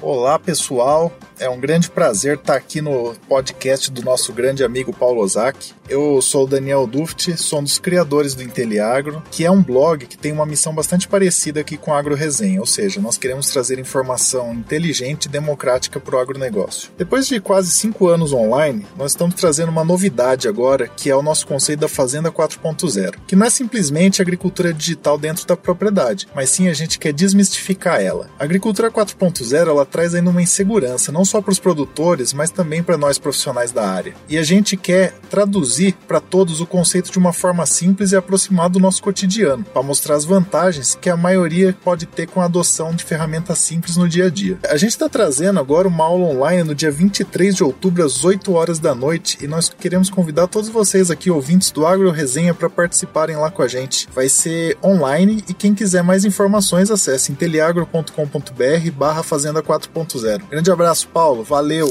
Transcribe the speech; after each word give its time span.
Olá, 0.00 0.38
pessoal. 0.38 1.12
É 1.40 1.48
um 1.48 1.58
grande 1.58 1.90
prazer 1.90 2.36
estar 2.36 2.54
aqui 2.54 2.80
no 2.80 3.14
podcast 3.28 3.90
do 3.90 4.02
nosso 4.02 4.32
grande 4.32 4.62
amigo 4.62 4.92
Paulo 4.92 5.20
Ozaki. 5.20 5.72
Eu 5.88 6.20
sou 6.20 6.44
o 6.44 6.46
Daniel 6.46 6.86
Duft, 6.86 7.36
sou 7.36 7.60
um 7.60 7.62
dos 7.62 7.78
criadores 7.78 8.34
do 8.34 8.42
Inteliagro, 8.42 9.22
que 9.30 9.44
é 9.44 9.50
um 9.50 9.62
blog 9.62 10.06
que 10.06 10.18
tem 10.18 10.32
uma 10.32 10.44
missão 10.44 10.74
bastante 10.74 11.08
parecida 11.08 11.60
aqui 11.60 11.76
com 11.76 11.92
a 11.92 11.98
Agro 11.98 12.14
Resenha, 12.14 12.60
ou 12.60 12.66
seja, 12.66 13.00
nós 13.00 13.16
queremos 13.16 13.48
trazer 13.50 13.78
informação 13.78 14.52
inteligente 14.52 15.26
e 15.26 15.28
democrática 15.28 15.98
para 15.98 16.16
o 16.16 16.18
agronegócio. 16.18 16.90
Depois 16.98 17.26
de 17.26 17.40
quase 17.40 17.70
cinco 17.70 18.08
anos 18.08 18.32
online, 18.32 18.84
nós 18.96 19.12
estamos 19.12 19.36
trazendo 19.36 19.70
uma 19.70 19.84
novidade 19.84 20.48
agora, 20.48 20.88
que 20.88 21.08
é 21.08 21.16
o 21.16 21.22
nosso 21.22 21.46
conceito 21.46 21.80
da 21.80 21.88
Fazenda 21.88 22.30
4.0, 22.30 23.14
que 23.26 23.36
não 23.36 23.46
é 23.46 23.50
simplesmente 23.50 24.20
agricultura 24.20 24.74
digital 24.74 25.16
dentro 25.16 25.46
da 25.46 25.56
propriedade, 25.56 26.28
mas 26.34 26.50
sim 26.50 26.68
a 26.68 26.74
gente 26.74 26.98
quer 26.98 27.12
desmistificar 27.12 28.00
ela. 28.00 28.28
A 28.38 28.44
agricultura 28.44 28.90
4.0 28.90 29.68
ela 29.68 29.87
traz 29.90 30.14
ainda 30.14 30.30
uma 30.30 30.42
insegurança, 30.42 31.10
não 31.10 31.24
só 31.24 31.40
para 31.40 31.52
os 31.52 31.58
produtores, 31.58 32.32
mas 32.32 32.50
também 32.50 32.82
para 32.82 32.96
nós 32.96 33.18
profissionais 33.18 33.72
da 33.72 33.88
área. 33.88 34.14
E 34.28 34.38
a 34.38 34.42
gente 34.42 34.76
quer 34.76 35.14
traduzir 35.30 35.94
para 36.06 36.20
todos 36.20 36.60
o 36.60 36.66
conceito 36.66 37.10
de 37.10 37.18
uma 37.18 37.32
forma 37.32 37.66
simples 37.66 38.12
e 38.12 38.16
aproximada 38.16 38.70
do 38.70 38.80
nosso 38.80 39.02
cotidiano, 39.02 39.64
para 39.64 39.82
mostrar 39.82 40.16
as 40.16 40.24
vantagens 40.24 40.94
que 40.94 41.10
a 41.10 41.16
maioria 41.16 41.76
pode 41.84 42.06
ter 42.06 42.26
com 42.26 42.40
a 42.40 42.44
adoção 42.44 42.92
de 42.92 43.04
ferramentas 43.04 43.58
simples 43.58 43.96
no 43.96 44.08
dia 44.08 44.26
a 44.26 44.30
dia. 44.30 44.58
A 44.68 44.76
gente 44.76 44.90
está 44.90 45.08
trazendo 45.08 45.58
agora 45.58 45.88
uma 45.88 46.04
aula 46.04 46.26
online 46.26 46.62
no 46.62 46.74
dia 46.74 46.90
23 46.90 47.54
de 47.54 47.64
outubro 47.64 48.04
às 48.04 48.24
8 48.24 48.52
horas 48.52 48.78
da 48.78 48.94
noite 48.94 49.38
e 49.40 49.46
nós 49.46 49.68
queremos 49.68 50.10
convidar 50.10 50.46
todos 50.46 50.68
vocês 50.68 51.10
aqui, 51.10 51.30
ouvintes 51.30 51.70
do 51.70 51.86
Agro 51.86 52.10
Resenha, 52.10 52.54
para 52.54 52.68
participarem 52.68 53.36
lá 53.36 53.50
com 53.50 53.62
a 53.62 53.68
gente. 53.68 54.08
Vai 54.14 54.28
ser 54.28 54.76
online 54.82 55.44
e 55.48 55.54
quem 55.54 55.74
quiser 55.74 56.02
mais 56.02 56.24
informações 56.24 56.90
acesse 56.90 57.32
inteliagro.com.br 57.32 58.90
barra 58.96 59.22
Fazenda 59.22 59.62
4.0. 59.78 60.42
Grande 60.50 60.70
abraço, 60.70 61.08
Paulo. 61.08 61.42
Valeu! 61.42 61.90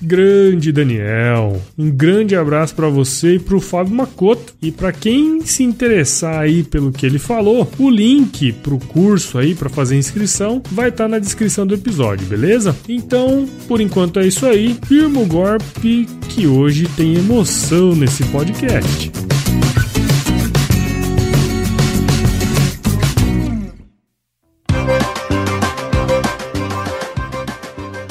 Grande 0.00 0.70
Daniel. 0.70 1.60
Um 1.76 1.90
grande 1.90 2.36
abraço 2.36 2.74
para 2.74 2.88
você 2.88 3.34
e 3.34 3.38
pro 3.38 3.60
Fábio 3.60 3.94
Macoto. 3.94 4.54
E 4.62 4.70
para 4.70 4.92
quem 4.92 5.40
se 5.44 5.62
interessar 5.62 6.40
aí 6.40 6.62
pelo 6.62 6.92
que 6.92 7.04
ele 7.04 7.18
falou, 7.18 7.68
o 7.78 7.90
link 7.90 8.52
pro 8.52 8.78
curso 8.78 9.38
aí 9.38 9.54
para 9.54 9.68
fazer 9.68 9.96
inscrição 9.96 10.62
vai 10.70 10.88
estar 10.90 11.04
tá 11.04 11.08
na 11.08 11.18
descrição 11.18 11.66
do 11.66 11.74
episódio, 11.74 12.26
beleza? 12.26 12.76
Então, 12.88 13.48
por 13.66 13.80
enquanto 13.80 14.20
é 14.20 14.26
isso 14.26 14.46
aí. 14.46 14.78
Firma 14.86 15.20
o 15.20 15.26
golpe 15.26 16.06
que 16.28 16.46
hoje 16.46 16.88
tem 16.96 17.16
emoção 17.16 17.94
nesse 17.94 18.22
podcast. 18.24 19.27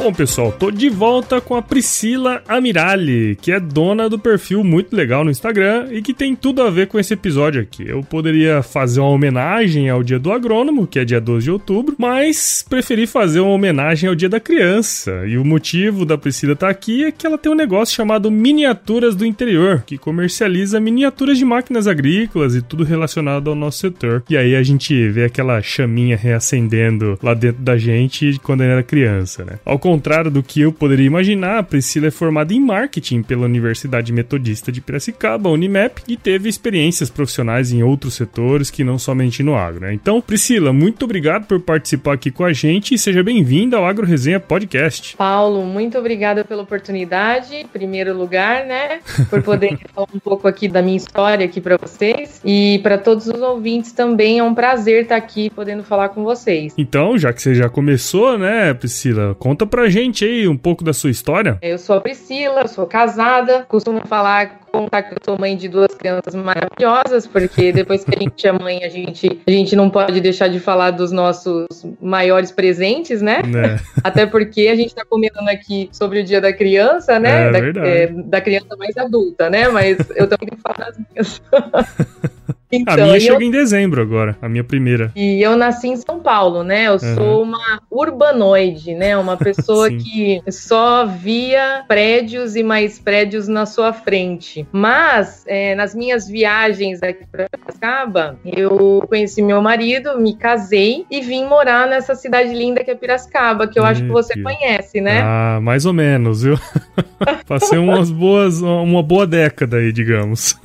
Bom, 0.07 0.13
pessoal, 0.13 0.53
tô 0.53 0.71
de 0.71 0.87
volta 0.87 1.41
com 1.41 1.53
a 1.53 1.61
Priscila 1.61 2.41
Amirali, 2.47 3.37
que 3.41 3.51
é 3.51 3.59
dona 3.59 4.07
do 4.09 4.17
perfil 4.17 4.63
muito 4.63 4.95
legal 4.95 5.25
no 5.25 5.29
Instagram 5.29 5.89
e 5.91 6.01
que 6.01 6.13
tem 6.13 6.33
tudo 6.33 6.61
a 6.61 6.69
ver 6.69 6.87
com 6.87 6.97
esse 6.97 7.13
episódio 7.13 7.61
aqui. 7.61 7.85
Eu 7.85 8.01
poderia 8.01 8.63
fazer 8.63 9.01
uma 9.01 9.09
homenagem 9.09 9.89
ao 9.89 10.01
Dia 10.01 10.17
do 10.17 10.31
Agrônomo, 10.31 10.87
que 10.87 10.97
é 10.97 11.03
dia 11.03 11.19
12 11.19 11.43
de 11.43 11.51
outubro, 11.51 11.93
mas 11.97 12.63
preferi 12.69 13.05
fazer 13.05 13.41
uma 13.41 13.51
homenagem 13.51 14.07
ao 14.07 14.15
Dia 14.15 14.29
da 14.29 14.39
Criança. 14.39 15.27
E 15.27 15.37
o 15.37 15.43
motivo 15.43 16.05
da 16.05 16.17
Priscila 16.17 16.53
estar 16.53 16.67
tá 16.67 16.71
aqui 16.71 17.03
é 17.03 17.11
que 17.11 17.27
ela 17.27 17.37
tem 17.37 17.51
um 17.51 17.55
negócio 17.55 17.93
chamado 17.93 18.31
Miniaturas 18.31 19.13
do 19.13 19.25
Interior, 19.25 19.83
que 19.85 19.97
comercializa 19.97 20.79
miniaturas 20.79 21.37
de 21.37 21.43
máquinas 21.43 21.85
agrícolas 21.85 22.55
e 22.55 22.61
tudo 22.61 22.85
relacionado 22.85 23.49
ao 23.49 23.57
nosso 23.57 23.79
setor. 23.79 24.23
E 24.29 24.37
aí 24.37 24.55
a 24.55 24.63
gente 24.63 25.09
vê 25.09 25.25
aquela 25.25 25.61
chaminha 25.61 26.15
reacendendo 26.15 27.19
lá 27.21 27.33
dentro 27.33 27.61
da 27.61 27.77
gente 27.77 28.39
quando 28.41 28.63
era 28.63 28.81
criança, 28.81 29.43
né? 29.43 29.59
Ao 29.65 29.77
contrário 29.97 30.29
do 30.29 30.43
que 30.43 30.61
eu 30.61 30.71
poderia 30.71 31.07
imaginar, 31.07 31.57
a 31.57 31.63
Priscila 31.63 32.07
é 32.07 32.11
formada 32.11 32.53
em 32.53 32.59
marketing 32.59 33.23
pela 33.23 33.45
Universidade 33.45 34.13
Metodista 34.13 34.71
de 34.71 34.79
Piracicaba, 34.79 35.49
Unimap, 35.49 35.97
e 36.07 36.15
teve 36.15 36.47
experiências 36.47 37.09
profissionais 37.09 37.71
em 37.71 37.81
outros 37.81 38.13
setores 38.13 38.69
que 38.69 38.83
não 38.83 38.99
somente 38.99 39.41
no 39.41 39.55
agro. 39.55 39.81
Né? 39.81 39.93
Então, 39.95 40.21
Priscila, 40.21 40.71
muito 40.71 41.05
obrigado 41.05 41.47
por 41.47 41.59
participar 41.59 42.13
aqui 42.13 42.29
com 42.29 42.43
a 42.43 42.53
gente 42.53 42.93
e 42.93 42.97
seja 42.97 43.23
bem-vinda 43.23 43.77
ao 43.77 43.87
Agro 43.87 44.05
Resenha 44.05 44.39
Podcast. 44.39 45.17
Paulo, 45.17 45.65
muito 45.65 45.97
obrigada 45.97 46.45
pela 46.45 46.61
oportunidade, 46.61 47.55
em 47.55 47.65
primeiro 47.65 48.15
lugar, 48.15 48.67
né, 48.67 48.99
por 49.31 49.41
poder 49.41 49.79
falar 49.95 50.07
um 50.13 50.19
pouco 50.19 50.47
aqui 50.47 50.67
da 50.67 50.83
minha 50.83 50.97
história 50.97 51.43
aqui 51.43 51.59
para 51.59 51.75
vocês 51.75 52.39
e 52.45 52.79
para 52.83 52.99
todos 52.99 53.25
os 53.25 53.41
ouvintes 53.41 53.93
também 53.93 54.37
é 54.37 54.43
um 54.43 54.53
prazer 54.53 55.03
estar 55.03 55.15
aqui 55.15 55.49
podendo 55.49 55.83
falar 55.83 56.09
com 56.09 56.23
vocês. 56.23 56.75
Então, 56.77 57.17
já 57.17 57.33
que 57.33 57.41
você 57.41 57.55
já 57.55 57.67
começou, 57.67 58.37
né, 58.37 58.75
Priscila, 58.75 59.33
conta 59.33 59.65
pra 59.65 59.86
gente 59.89 60.25
aí 60.25 60.47
um 60.47 60.57
pouco 60.57 60.83
da 60.83 60.93
sua 60.93 61.09
história. 61.09 61.57
Eu 61.61 61.77
sou 61.77 61.95
a 61.95 62.01
Priscila, 62.01 62.67
sou 62.67 62.85
casada, 62.85 63.65
costumo 63.67 64.05
falar 64.07 64.59
contar 64.71 65.03
que 65.03 65.13
eu 65.13 65.17
sou 65.23 65.39
mãe 65.39 65.55
de 65.57 65.67
duas 65.67 65.93
crianças 65.95 66.35
maravilhosas, 66.35 67.25
porque 67.25 67.71
depois 67.73 68.03
que 68.03 68.15
a 68.15 68.19
gente 68.19 68.47
é 68.47 68.51
mãe, 68.51 68.83
a 68.83 68.89
gente, 68.89 69.39
a 69.45 69.51
gente 69.51 69.75
não 69.75 69.89
pode 69.89 70.19
deixar 70.21 70.47
de 70.47 70.59
falar 70.59 70.91
dos 70.91 71.11
nossos 71.11 71.67
maiores 72.01 72.51
presentes, 72.51 73.21
né? 73.21 73.41
É. 73.41 73.79
Até 74.03 74.25
porque 74.25 74.67
a 74.67 74.75
gente 74.75 74.89
está 74.89 75.03
comentando 75.03 75.49
aqui 75.49 75.89
sobre 75.91 76.19
o 76.19 76.23
dia 76.23 76.39
da 76.39 76.53
criança, 76.53 77.19
né? 77.19 77.47
É, 77.47 77.51
da, 77.51 77.87
é, 77.87 78.07
da 78.07 78.41
criança 78.41 78.75
mais 78.77 78.95
adulta, 78.97 79.49
né? 79.49 79.67
Mas 79.69 79.97
eu 80.15 80.27
também 80.27 80.49
tenho 80.49 80.57
que 80.57 80.61
falar 80.61 80.89
das 80.89 80.97
minhas. 80.97 81.41
Então, 82.71 82.93
a 82.93 82.97
minha 82.97 83.19
chega 83.19 83.35
eu... 83.35 83.41
em 83.41 83.51
dezembro 83.51 84.01
agora, 84.01 84.37
a 84.41 84.49
minha 84.49 84.63
primeira. 84.63 85.11
E 85.15 85.41
eu 85.41 85.55
nasci 85.55 85.87
em 85.87 85.95
São 85.95 86.19
Paulo, 86.19 86.63
né? 86.63 86.87
Eu 86.87 86.93
uhum. 86.93 87.15
sou 87.15 87.43
uma 87.43 87.81
urbanoide, 87.89 88.93
né? 88.93 89.17
Uma 89.17 89.37
pessoa 89.37 89.89
que 89.89 90.41
só 90.49 91.05
via 91.05 91.83
prédios 91.87 92.55
e 92.55 92.63
mais 92.63 92.99
prédios 92.99 93.47
na 93.47 93.65
sua 93.65 93.93
frente. 93.93 94.67
Mas, 94.71 95.43
é, 95.47 95.75
nas 95.75 95.95
minhas 95.95 96.27
viagens 96.27 97.01
aqui 97.01 97.25
para 97.31 97.47
Piracicaba, 97.49 98.37
eu 98.45 99.03
conheci 99.07 99.41
meu 99.41 99.61
marido, 99.61 100.19
me 100.19 100.35
casei 100.35 101.05
e 101.09 101.21
vim 101.21 101.45
morar 101.45 101.87
nessa 101.87 102.15
cidade 102.15 102.53
linda 102.53 102.83
que 102.83 102.91
é 102.91 102.95
Piracicaba, 102.95 103.67
que 103.67 103.79
eu 103.79 103.85
acho 103.85 104.03
que 104.03 104.09
você 104.09 104.41
conhece, 104.41 104.99
né? 104.99 105.21
Ah, 105.23 105.59
mais 105.61 105.85
ou 105.85 105.93
menos, 105.93 106.43
viu? 106.43 106.59
Passei 107.47 107.77
umas 107.77 108.11
boas, 108.11 108.61
uma 108.61 109.01
boa 109.01 109.25
década 109.25 109.77
aí, 109.77 109.91
digamos. 109.91 110.59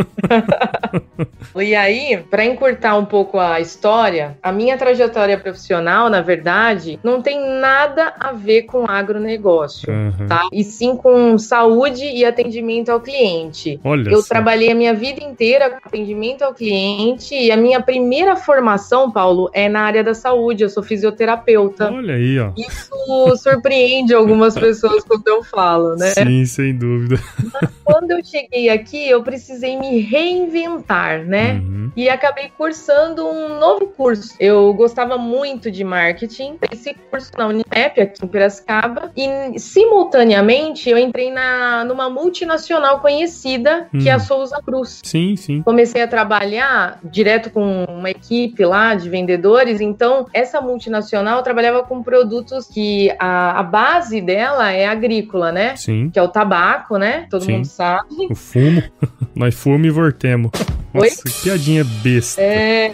e 1.56 1.74
aí, 1.74 1.91
aí, 1.92 2.16
para 2.18 2.44
encurtar 2.44 2.96
um 2.96 3.04
pouco 3.04 3.38
a 3.38 3.60
história, 3.60 4.36
a 4.42 4.50
minha 4.50 4.76
trajetória 4.76 5.38
profissional, 5.38 6.08
na 6.08 6.20
verdade, 6.20 6.98
não 7.02 7.22
tem 7.22 7.40
nada 7.60 8.14
a 8.18 8.32
ver 8.32 8.62
com 8.62 8.84
agronegócio, 8.88 9.92
uhum. 9.92 10.26
tá? 10.26 10.48
E 10.52 10.64
sim 10.64 10.96
com 10.96 11.38
saúde 11.38 12.04
e 12.04 12.24
atendimento 12.24 12.90
ao 12.90 13.00
cliente. 13.00 13.80
Olha 13.84 14.10
Eu 14.10 14.22
trabalhei 14.22 14.70
a 14.70 14.74
minha 14.74 14.94
vida 14.94 15.22
inteira 15.22 15.70
com 15.70 15.88
atendimento 15.88 16.42
ao 16.42 16.54
cliente 16.54 17.34
e 17.34 17.50
a 17.50 17.56
minha 17.56 17.80
primeira 17.80 18.36
formação, 18.36 19.10
Paulo, 19.10 19.50
é 19.52 19.68
na 19.68 19.82
área 19.82 20.02
da 20.02 20.14
saúde. 20.14 20.62
Eu 20.62 20.68
sou 20.68 20.82
fisioterapeuta. 20.82 21.90
Olha 21.92 22.14
aí, 22.14 22.38
ó. 22.38 22.52
Isso 22.56 23.36
surpreende 23.36 24.14
algumas 24.14 24.54
pessoas 24.54 25.04
quando 25.04 25.26
eu 25.26 25.42
falo, 25.42 25.96
né? 25.96 26.10
Sim, 26.10 26.44
sem 26.44 26.76
dúvida. 26.76 27.20
Mas 27.52 27.70
quando 27.84 28.10
eu 28.12 28.24
cheguei 28.24 28.68
aqui, 28.68 29.08
eu 29.08 29.22
precisei 29.22 29.78
me 29.78 30.00
reinventar, 30.00 31.24
né? 31.24 31.54
Uhum. 31.54 31.81
Uhum. 31.82 31.92
E 31.96 32.08
acabei 32.08 32.50
cursando 32.56 33.26
um 33.26 33.58
novo 33.58 33.86
curso. 33.88 34.34
Eu 34.38 34.72
gostava 34.74 35.18
muito 35.18 35.70
de 35.70 35.82
marketing, 35.84 36.58
esse 36.70 36.94
curso 37.10 37.30
na 37.36 37.46
Unimap, 37.46 37.98
aqui 38.00 38.24
em 38.24 38.28
Piracicaba, 38.28 39.12
e 39.16 39.58
simultaneamente 39.58 40.88
eu 40.88 40.98
entrei 40.98 41.30
na, 41.30 41.84
numa 41.84 42.08
multinacional 42.08 43.00
conhecida, 43.00 43.88
que 43.90 44.08
é 44.08 44.12
a 44.12 44.16
hum. 44.16 44.20
Souza 44.20 44.60
Cruz. 44.64 45.00
Sim, 45.02 45.36
sim. 45.36 45.62
Comecei 45.62 46.02
a 46.02 46.08
trabalhar 46.08 47.00
direto 47.04 47.50
com 47.50 47.84
uma 47.84 48.10
equipe 48.10 48.64
lá 48.64 48.94
de 48.94 49.08
vendedores, 49.08 49.80
então 49.80 50.26
essa 50.32 50.60
multinacional 50.60 51.42
trabalhava 51.42 51.82
com 51.82 52.02
produtos 52.02 52.68
que 52.68 53.10
a, 53.18 53.60
a 53.60 53.62
base 53.62 54.20
dela 54.20 54.70
é 54.70 54.86
agrícola, 54.86 55.50
né? 55.50 55.76
Sim. 55.76 56.10
Que 56.10 56.18
é 56.18 56.22
o 56.22 56.28
tabaco, 56.28 56.96
né? 56.96 57.26
Todo 57.30 57.44
sim. 57.44 57.52
mundo 57.52 57.64
sabe. 57.66 58.26
O 58.30 58.34
fumo. 58.34 58.82
Nós 59.34 59.54
fumo 59.54 59.86
e 59.86 59.90
voltemos. 59.90 60.50
Nossa, 60.92 61.22
Oi? 61.26 61.32
piadinha 61.42 61.84
besta. 61.84 62.40
É... 62.40 62.90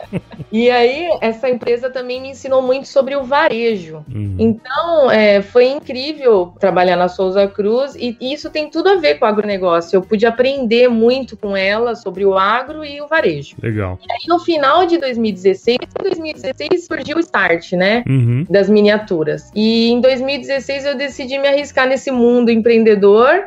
e 0.52 0.70
aí, 0.70 1.08
essa 1.20 1.48
empresa 1.48 1.90
também 1.90 2.20
me 2.20 2.30
ensinou 2.30 2.62
muito 2.62 2.88
sobre 2.88 3.14
o 3.14 3.22
varejo. 3.22 4.04
Uhum. 4.12 4.36
Então, 4.38 5.10
é, 5.10 5.42
foi 5.42 5.66
incrível 5.66 6.52
trabalhar 6.58 6.96
na 6.96 7.08
Souza 7.08 7.46
Cruz 7.46 7.94
e 7.94 8.16
isso 8.20 8.50
tem 8.50 8.68
tudo 8.68 8.88
a 8.88 8.96
ver 8.96 9.18
com 9.18 9.24
o 9.24 9.28
agronegócio. 9.28 9.96
Eu 9.96 10.02
pude 10.02 10.26
aprender 10.26 10.88
muito 10.88 11.36
com 11.36 11.56
ela 11.56 11.94
sobre 11.94 12.24
o 12.24 12.36
agro 12.36 12.84
e 12.84 13.00
o 13.00 13.06
varejo. 13.06 13.56
Legal. 13.62 13.98
E 14.00 14.12
aí, 14.12 14.18
no 14.28 14.38
final 14.40 14.86
de 14.86 14.98
2016, 14.98 15.78
em 15.80 16.02
2016 16.02 16.86
surgiu 16.86 17.16
o 17.16 17.20
start, 17.20 17.72
né? 17.72 18.02
Uhum. 18.08 18.44
Das 18.48 18.68
miniaturas. 18.68 19.50
E 19.54 19.90
em 19.90 20.00
2016 20.00 20.84
eu 20.84 20.96
decidi 20.96 21.38
me 21.38 21.48
arriscar 21.48 21.86
nesse 21.86 22.10
mundo 22.10 22.50
empreendedor. 22.50 23.44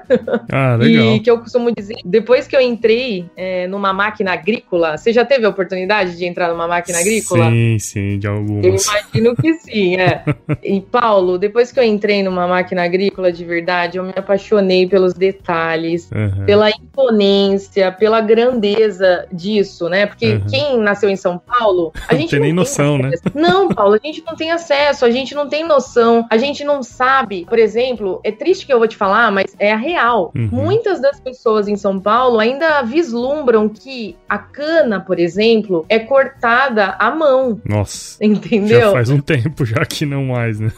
Ah, 0.52 0.76
legal. 0.80 1.16
e 1.16 1.20
que 1.20 1.30
eu 1.30 1.40
costumo 1.40 1.72
dizer, 1.72 1.98
depois 2.06 2.48
que 2.48 2.56
eu 2.56 2.62
entrei 2.62 3.26
é, 3.36 3.68
numa 3.68 3.94
máquina 3.94 4.34
agrícola, 4.34 4.98
você 4.98 5.12
já 5.12 5.26
teve 5.26 5.46
a 5.46 5.50
oportunidade 5.50 6.18
de 6.18 6.26
entrar 6.26 6.50
numa 6.50 6.68
máquina 6.68 6.93
máquina 6.94 7.00
agrícola? 7.00 7.50
Sim, 7.50 7.80
sim, 7.80 8.20
de 8.20 8.28
algumas. 8.28 8.66
Eu 8.66 8.76
imagino 8.76 9.36
que 9.36 9.54
sim, 9.56 9.96
é. 9.96 10.24
e 10.64 10.82
Paulo, 10.82 11.38
depois 11.38 11.72
que 11.72 11.80
eu 11.80 11.84
entrei 11.84 12.24
numa 12.24 12.48
máquina 12.48 12.84
agrícola 12.84 13.32
de 13.32 13.44
verdade, 13.44 13.98
eu 13.98 14.04
me 14.04 14.14
apaixonei 14.16 14.88
pelos 14.88 15.14
detalhes, 15.14 16.10
uhum. 16.12 16.46
pela 16.46 16.70
imponência, 16.70 17.92
pela 17.92 18.22
grandeza 18.22 19.26
disso, 19.32 19.90
né? 19.90 20.06
Porque 20.06 20.34
uhum. 20.34 20.46
quem 20.50 20.78
nasceu 20.80 21.10
em 21.10 21.16
São 21.16 21.38
Paulo, 21.38 21.92
a 22.08 22.14
gente 22.16 22.24
não 22.24 22.30
tem 22.30 22.40
nem 22.40 22.54
não 22.54 22.64
noção, 22.64 22.98
tem 22.98 23.10
né? 23.10 23.18
Não, 23.34 23.70
Paulo, 23.70 23.96
a 23.96 24.06
gente 24.06 24.24
não 24.26 24.36
tem 24.36 24.52
acesso, 24.52 25.06
a 25.06 25.12
gente 25.12 25.34
não 25.34 25.48
tem 25.48 25.66
noção, 25.66 26.26
a 26.30 26.38
gente 26.38 26.64
não 26.64 26.84
sabe. 26.84 27.46
Por 27.50 27.60
exemplo, 27.60 28.20
é 28.24 28.32
triste 28.32 28.66
que 28.66 28.74
eu 28.74 28.80
vou 28.80 28.88
te 28.88 28.98
falar, 28.98 29.32
mas 29.32 29.56
é 29.58 29.72
a 29.72 29.78
real. 29.78 30.32
Uhum. 30.36 30.50
Muitas 30.52 31.02
das 31.02 31.20
pessoas 31.20 31.68
em 31.68 31.76
São 31.76 32.00
Paulo 32.00 32.40
ainda 32.40 32.82
vislumbram 32.82 33.70
que 33.70 34.16
a 34.28 34.38
cana, 34.38 35.00
por 35.00 35.20
exemplo, 35.20 35.86
é 35.90 36.00
cortada 36.00 36.83
à 36.86 37.12
mão. 37.12 37.62
Nossa. 37.66 38.24
Entendeu? 38.24 38.82
Já 38.82 38.92
faz 38.92 39.10
um 39.10 39.20
tempo 39.20 39.66
já 39.66 39.86
que 39.86 40.06
não 40.06 40.26
mais, 40.26 40.60
né? 40.60 40.72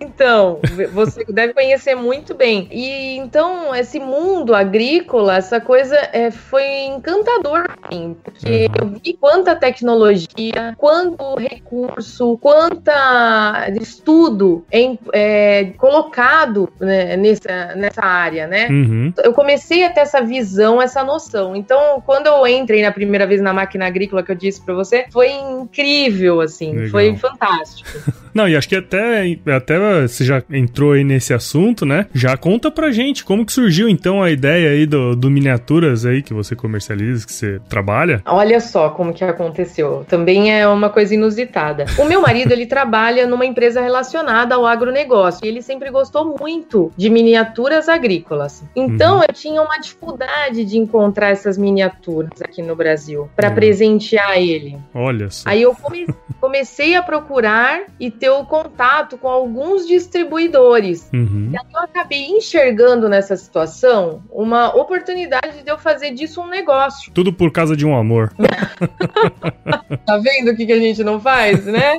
então, 0.00 0.60
você 0.92 1.24
deve 1.24 1.52
conhecer 1.52 1.94
muito 1.94 2.34
bem. 2.34 2.68
E 2.70 3.16
então, 3.16 3.74
esse 3.74 3.98
mundo 3.98 4.54
agrícola, 4.54 5.36
essa 5.36 5.60
coisa 5.60 5.96
é, 6.12 6.30
foi 6.30 6.64
encantador 6.86 7.64
pra 7.64 7.88
mim, 7.90 8.16
porque 8.22 8.66
uhum. 8.66 8.74
eu 8.80 9.00
vi 9.02 9.12
quanta 9.14 9.56
tecnologia, 9.56 10.74
quanto 10.76 11.36
recurso, 11.36 12.38
quanta 12.38 13.68
estudo 13.80 14.64
em, 14.70 14.98
é, 15.12 15.72
colocado 15.76 16.68
né, 16.80 17.16
nessa, 17.16 17.74
nessa 17.74 18.04
área, 18.04 18.46
né? 18.46 18.68
Uhum. 18.68 19.12
Eu 19.22 19.32
comecei 19.32 19.84
a 19.84 19.90
ter 19.90 20.00
essa 20.00 20.20
visão, 20.20 20.80
essa 20.80 21.02
noção. 21.02 21.56
Então, 21.56 22.02
quando 22.04 22.26
eu 22.26 22.46
entrei 22.46 22.82
na 22.82 22.92
primeira 22.92 23.26
vez 23.26 23.40
na 23.40 23.52
máquina 23.52 23.86
agrícola 23.86 24.22
que 24.22 24.30
eu 24.30 24.36
disse 24.36 24.60
para 24.60 24.74
você, 24.74 25.06
foi 25.18 25.32
incrível, 25.32 26.40
assim, 26.40 26.70
Legal. 26.72 26.90
foi 26.90 27.16
fantástico. 27.16 27.90
Não, 28.38 28.48
e 28.48 28.54
acho 28.54 28.68
que 28.68 28.76
até, 28.76 29.36
até 29.52 30.06
você 30.06 30.24
já 30.24 30.40
entrou 30.48 30.92
aí 30.92 31.02
nesse 31.02 31.34
assunto, 31.34 31.84
né? 31.84 32.06
Já 32.14 32.36
conta 32.36 32.70
pra 32.70 32.92
gente 32.92 33.24
como 33.24 33.44
que 33.44 33.52
surgiu 33.52 33.88
então 33.88 34.22
a 34.22 34.30
ideia 34.30 34.70
aí 34.70 34.86
do, 34.86 35.16
do 35.16 35.28
miniaturas 35.28 36.06
aí 36.06 36.22
que 36.22 36.32
você 36.32 36.54
comercializa, 36.54 37.26
que 37.26 37.32
você 37.32 37.60
trabalha. 37.68 38.22
Olha 38.24 38.60
só 38.60 38.90
como 38.90 39.12
que 39.12 39.24
aconteceu. 39.24 40.06
Também 40.08 40.56
é 40.56 40.68
uma 40.68 40.88
coisa 40.88 41.14
inusitada. 41.14 41.84
O 41.98 42.04
meu 42.04 42.22
marido, 42.22 42.52
ele 42.52 42.64
trabalha 42.78 43.26
numa 43.26 43.44
empresa 43.44 43.80
relacionada 43.80 44.54
ao 44.54 44.64
agronegócio 44.64 45.44
e 45.44 45.48
ele 45.48 45.60
sempre 45.60 45.90
gostou 45.90 46.36
muito 46.38 46.92
de 46.96 47.10
miniaturas 47.10 47.88
agrícolas. 47.88 48.62
Então 48.76 49.16
uhum. 49.16 49.24
eu 49.26 49.34
tinha 49.34 49.60
uma 49.60 49.80
dificuldade 49.80 50.64
de 50.64 50.78
encontrar 50.78 51.30
essas 51.30 51.58
miniaturas 51.58 52.40
aqui 52.40 52.62
no 52.62 52.76
Brasil 52.76 53.28
para 53.34 53.48
uhum. 53.48 53.54
presentear 53.56 54.38
ele. 54.38 54.78
Olha 54.94 55.28
só. 55.28 55.48
Aí 55.48 55.62
eu 55.62 55.74
come 55.74 56.06
comecei 56.40 56.94
a 56.94 57.02
procurar 57.02 57.80
e 57.98 58.10
ter 58.10 58.27
o 58.30 58.44
contato 58.44 59.16
com 59.18 59.28
alguns 59.28 59.86
distribuidores. 59.86 61.08
Uhum. 61.12 61.50
E 61.52 61.56
eu 61.56 61.80
acabei 61.80 62.26
enxergando 62.26 63.08
nessa 63.08 63.36
situação 63.36 64.22
uma 64.30 64.74
oportunidade 64.74 65.62
de 65.62 65.70
eu 65.70 65.78
fazer 65.78 66.12
disso 66.12 66.40
um 66.40 66.48
negócio. 66.48 67.12
Tudo 67.12 67.32
por 67.32 67.50
causa 67.50 67.76
de 67.76 67.86
um 67.86 67.96
amor. 67.96 68.32
tá 70.06 70.18
vendo 70.18 70.50
o 70.50 70.56
que, 70.56 70.66
que 70.66 70.72
a 70.72 70.78
gente 70.78 71.02
não 71.02 71.20
faz, 71.20 71.64
né? 71.64 71.98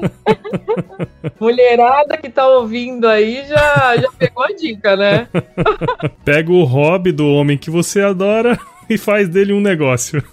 Mulherada 1.40 2.18
que 2.18 2.30
tá 2.30 2.48
ouvindo 2.48 3.08
aí 3.08 3.46
já, 3.48 3.96
já 3.98 4.12
pegou 4.18 4.44
a 4.44 4.54
dica, 4.54 4.96
né? 4.96 5.28
Pega 6.24 6.52
o 6.52 6.64
hobby 6.64 7.12
do 7.12 7.28
homem 7.28 7.58
que 7.58 7.70
você 7.70 8.02
adora 8.02 8.58
e 8.90 8.98
faz 8.98 9.30
dele 9.30 9.54
um 9.54 9.62
negócio. 9.62 10.24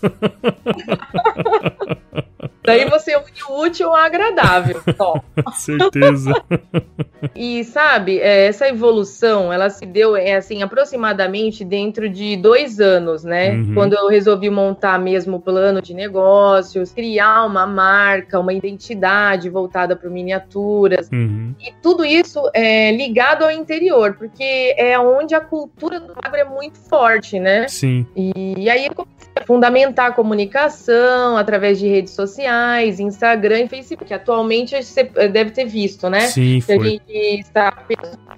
Daí 2.67 2.85
você 2.91 3.17
une 3.17 3.43
o 3.49 3.61
útil 3.63 3.89
ao 3.89 3.95
agradável. 3.95 4.81
Só. 4.97 5.23
Certeza. 5.55 6.33
E 7.35 7.65
sabe, 7.65 8.19
é, 8.19 8.47
essa 8.47 8.69
evolução, 8.69 9.53
ela 9.53 9.71
se 9.71 9.85
deu, 9.87 10.15
é 10.17 10.37
assim, 10.37 10.63
aproximadamente 10.63 11.65
dentro 11.65 12.09
de 12.09 12.37
dois 12.37 12.79
anos, 12.79 13.25
né? 13.25 13.53
Uhum. 13.53 13.75
Quando 13.75 13.95
eu 13.95 14.07
resolvi 14.09 14.51
montar 14.51 14.99
mesmo 14.99 15.39
o 15.39 15.41
plano 15.41 15.81
de 15.81 15.95
negócios, 15.95 16.93
criar 16.93 17.45
uma 17.45 17.67
marca, 17.67 18.39
uma 18.39 18.53
identidade 18.53 19.49
voltada 19.49 19.97
para 19.97 20.09
miniaturas. 20.11 21.09
Uhum. 21.11 21.55
E 21.59 21.73
tudo 21.83 22.05
isso 22.05 22.41
é 22.55 22.93
ligado 22.93 23.45
ao 23.45 23.51
interior, 23.51 24.15
porque 24.15 24.75
é 24.77 24.99
onde 24.99 25.35
a 25.35 25.41
cultura 25.41 25.99
do 25.99 26.13
agro 26.23 26.39
é 26.39 26.45
muito 26.45 26.79
forte, 26.79 27.41
né? 27.41 27.67
Sim. 27.69 28.07
E, 28.15 28.55
e 28.59 28.71
aí 28.71 28.87
eu 28.87 29.07
fundamentar 29.45 30.11
a 30.11 30.13
comunicação 30.13 31.37
através 31.37 31.79
de 31.79 31.89
redes 31.89 32.13
sociais, 32.13 33.01
Instagram 33.01 33.63
e 33.63 33.69
Facebook. 33.69 34.13
Atualmente 34.13 34.83
você 34.83 35.05
deve 35.05 35.51
ter 35.51 35.67
visto, 35.67 36.09
né? 36.09 36.21
Sim, 36.21 36.61
foi. 36.61 36.79
Que 36.79 36.85
a 36.85 36.91
gente 36.91 37.41
está 37.41 37.73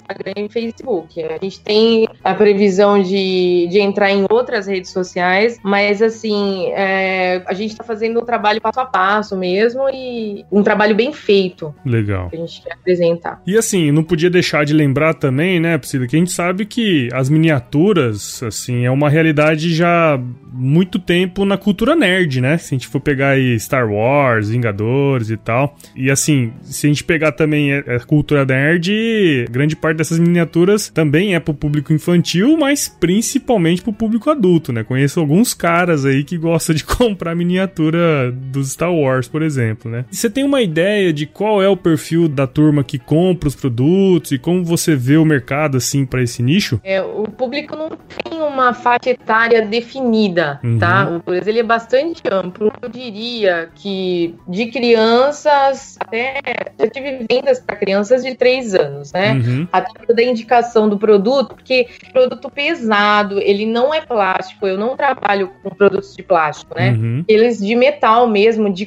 Instagram 0.09 0.47
e 0.47 0.49
Facebook. 0.49 1.23
A 1.23 1.39
gente 1.43 1.61
tem 1.61 2.09
a 2.25 2.35
previsão 2.35 3.03
de, 3.03 3.69
de 3.71 3.79
entrar 3.79 4.11
em 4.11 4.25
outras 4.31 4.67
redes 4.67 4.91
sociais, 4.91 5.59
mas 5.63 6.01
assim, 6.01 6.67
é, 6.73 7.43
a 7.47 7.55
gente 7.55 7.73
está 7.73 7.85
fazendo 7.85 8.21
um 8.21 8.25
trabalho 8.25 8.61
passo 8.61 8.81
a 8.81 8.87
passo 8.87 9.37
mesmo 9.37 9.89
e 9.93 10.45
um 10.51 10.63
trabalho 10.63 10.95
bem 10.95 11.13
feito. 11.13 11.75
Legal. 11.85 12.31
Que 12.31 12.37
a 12.37 12.41
gente 12.41 12.63
quer 12.63 12.73
apresentar. 12.73 13.43
E 13.47 13.57
assim, 13.57 13.91
não 13.91 14.03
podia 14.03 14.31
deixar 14.31 14.65
de 14.65 14.73
lembrar 14.73 15.15
também, 15.15 15.61
né, 15.61 15.77
Priscila, 15.77 16.07
que 16.07 16.17
a 16.17 16.19
gente 16.19 16.33
sabe 16.33 16.65
que 16.65 17.09
as 17.13 17.29
miniaturas, 17.29 18.43
assim, 18.43 18.85
é 18.85 18.91
uma 18.91 19.11
realidade 19.11 19.75
já 19.75 20.19
muito 20.53 20.88
tempo 20.97 21.45
na 21.45 21.59
cultura 21.59 21.97
nerd, 21.97 22.41
né? 22.41 22.57
Se 22.57 22.73
a 22.73 22.79
gente 22.79 22.87
for 22.87 23.01
pegar 23.01 23.31
aí 23.31 23.59
Star 23.59 23.91
Wars, 23.91 24.49
Vingadores 24.51 25.29
e 25.31 25.37
tal. 25.37 25.77
E 25.97 26.09
assim, 26.09 26.53
se 26.63 26.87
a 26.87 26.89
gente 26.89 27.03
pegar 27.03 27.33
também 27.33 27.75
a 27.75 27.99
cultura 28.07 28.45
nerd, 28.45 29.47
grande 29.51 29.75
parte 29.75 29.97
dessas 29.97 30.21
miniaturas 30.21 30.89
também 30.89 31.35
é 31.35 31.41
pro 31.41 31.53
público 31.53 31.93
infantil, 31.93 32.57
mas 32.57 32.89
principalmente 32.89 33.83
pro 33.83 33.93
público 33.93 34.31
adulto, 34.31 34.73
né? 34.73 34.85
Conheço 34.85 35.19
alguns 35.19 35.53
caras 35.55 36.05
aí 36.05 36.23
que 36.23 36.39
gostam 36.39 36.77
de 36.77 36.85
comprar 36.87 37.35
miniatura 37.35 38.31
dos 38.31 38.71
Star 38.71 38.95
Wars, 38.95 39.27
por 39.27 39.43
exemplo, 39.43 39.91
né? 39.91 40.05
Você 40.11 40.31
tem 40.31 40.45
uma 40.45 40.63
ideia 40.63 41.13
de 41.13 41.27
qual 41.27 41.63
é 41.63 41.69
o 41.69 41.77
perfil 41.77 42.29
da 42.29 42.47
turma 42.47 42.85
que 42.85 42.99
compra 42.99 43.49
os 43.49 43.57
produtos 43.57 44.33
e 44.33 44.39
como 44.39 44.65
você 44.65 44.95
vê 44.95 45.17
o 45.17 45.25
mercado 45.25 45.77
assim 45.77 46.05
para 46.05 46.23
esse 46.23 46.43
nicho? 46.43 46.81
É, 46.85 47.03
o 47.03 47.25
público 47.25 47.75
não 47.75 47.89
tem 47.89 48.41
uma 48.41 48.75
faixa 48.75 49.11
etária 49.11 49.65
definida, 49.65 50.61
uhum. 50.63 50.78
Tá? 50.79 51.09
O 51.09 51.21
preço 51.21 51.49
ele 51.49 51.61
é 51.61 51.63
bastante 51.63 52.23
amplo. 52.31 52.73
Eu 52.81 52.89
diria 52.89 53.71
que 53.75 54.35
de 54.47 54.67
crianças 54.67 55.97
até 56.01 56.41
já 56.79 56.89
tive 56.89 57.27
vendas 57.31 57.61
para 57.61 57.77
crianças 57.77 58.23
de 58.23 58.35
3 58.35 58.75
anos, 58.75 59.13
né? 59.13 59.35
Uhum. 59.35 59.69
Até 59.73 60.13
da 60.13 60.23
indicação 60.23 60.89
do 60.89 60.99
produto, 60.99 61.55
porque 61.55 61.89
produto 62.13 62.51
pesado, 62.51 63.39
ele 63.41 63.67
não 63.67 63.93
é 63.93 64.01
plástico. 64.01 64.67
Eu 64.67 64.79
não 64.79 64.97
trabalho 64.97 65.51
com 65.63 65.71
produtos 65.71 66.15
de 66.17 66.23
plástico, 66.23 66.75
né? 66.77 66.91
Uhum. 66.91 67.25
Eles 67.29 67.59
de 67.59 67.75
metal 67.75 68.27
mesmo, 68.27 68.73
de 68.73 68.87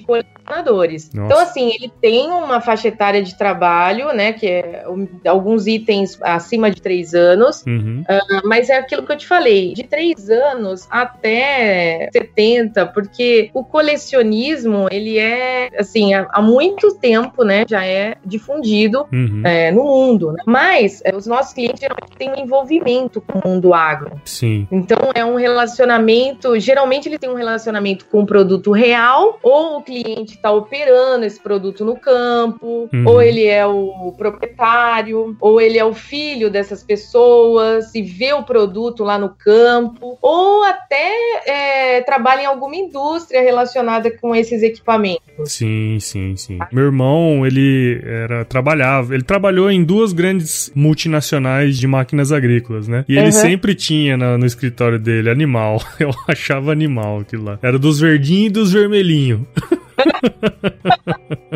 colecionadores. 0.51 1.09
Então, 1.13 1.39
assim, 1.39 1.69
ele 1.69 1.91
tem 2.01 2.29
uma 2.29 2.59
faixa 2.59 2.89
etária 2.89 3.23
de 3.23 3.37
trabalho, 3.37 4.13
né? 4.13 4.33
Que 4.33 4.47
é 4.47 4.85
um, 4.87 5.07
alguns 5.25 5.65
itens 5.65 6.19
acima 6.21 6.69
de 6.69 6.81
3 6.81 7.13
anos. 7.13 7.63
Uhum. 7.65 8.03
Uh, 8.03 8.47
mas 8.47 8.69
é 8.69 8.77
aquilo 8.77 9.03
que 9.03 9.11
eu 9.11 9.17
te 9.17 9.27
falei, 9.27 9.73
de 9.73 9.83
3 9.83 10.29
anos 10.29 10.87
até 10.89 12.09
70, 12.11 12.87
porque 12.87 13.49
o 13.53 13.63
colecionismo, 13.63 14.87
ele 14.91 15.17
é, 15.17 15.69
assim, 15.77 16.13
há, 16.13 16.27
há 16.31 16.41
muito 16.41 16.93
tempo, 16.95 17.43
né? 17.43 17.63
Já 17.67 17.85
é 17.85 18.15
difundido 18.25 19.07
uhum. 19.11 19.41
é, 19.45 19.71
no 19.71 19.83
mundo. 19.83 20.33
Né? 20.33 20.43
Mas 20.45 21.01
é, 21.05 21.15
os 21.15 21.25
nossos 21.25 21.53
clientes 21.53 21.79
geralmente 21.79 22.17
têm 22.17 22.31
um 22.31 22.43
envolvimento 22.43 23.21
com 23.21 23.39
o 23.39 23.51
mundo 23.51 23.73
agro. 23.73 24.19
Sim. 24.25 24.67
Então, 24.71 24.97
é 25.13 25.23
um 25.23 25.35
relacionamento, 25.35 26.59
geralmente 26.59 27.07
ele 27.07 27.17
tem 27.17 27.29
um 27.29 27.35
relacionamento 27.35 28.05
com 28.05 28.21
o 28.21 28.25
produto 28.25 28.71
real, 28.71 29.39
ou 29.41 29.77
o 29.77 29.81
cliente 29.81 30.40
está 30.41 30.51
operando 30.51 31.23
esse 31.23 31.39
produto 31.39 31.85
no 31.85 31.95
campo, 31.95 32.89
Uhum. 32.91 33.03
ou 33.05 33.21
ele 33.21 33.45
é 33.45 33.65
o 33.65 34.13
proprietário, 34.17 35.35
ou 35.39 35.61
ele 35.61 35.77
é 35.77 35.85
o 35.85 35.93
filho 35.93 36.49
dessas 36.49 36.83
pessoas 36.83 37.93
e 37.93 38.01
vê 38.01 38.33
o 38.33 38.43
produto 38.43 39.03
lá 39.03 39.19
no 39.19 39.29
campo, 39.29 40.17
ou 40.21 40.63
até 40.63 41.11
é, 41.45 42.01
trabalha 42.01 42.41
em 42.41 42.45
alguma 42.45 42.75
indústria 42.75 43.41
relacionada 43.41 44.09
com 44.17 44.35
esses 44.35 44.63
equipamentos. 44.63 45.21
Sim, 45.45 45.97
sim, 45.99 46.35
sim. 46.35 46.59
Meu 46.71 46.85
irmão, 46.85 47.45
ele 47.45 48.01
era 48.03 48.43
trabalhava, 48.43 49.13
ele 49.13 49.23
trabalhou 49.23 49.69
em 49.69 49.83
duas 49.83 50.11
grandes 50.13 50.71
multinacionais 50.75 51.77
de 51.77 51.87
máquinas 51.87 52.31
agrícolas, 52.31 52.87
né? 52.87 53.05
E 53.07 53.13
ele 53.15 53.27
Uhum. 53.27 53.31
sempre 53.31 53.75
tinha 53.75 54.17
na- 54.17 54.37
no 54.37 54.45
escritório 54.45 54.97
dele 54.99 55.29
animal. 55.29 55.77
Eu 55.99 56.11
achava 56.27 56.71
animal 56.71 57.19
aquilo 57.19 57.43
lá. 57.45 57.59
Era 57.61 57.77
dos 57.77 57.99
verdinhos 57.99 58.47
e 58.47 58.49
dos 58.49 58.71
vermelhinhos. 58.73 59.41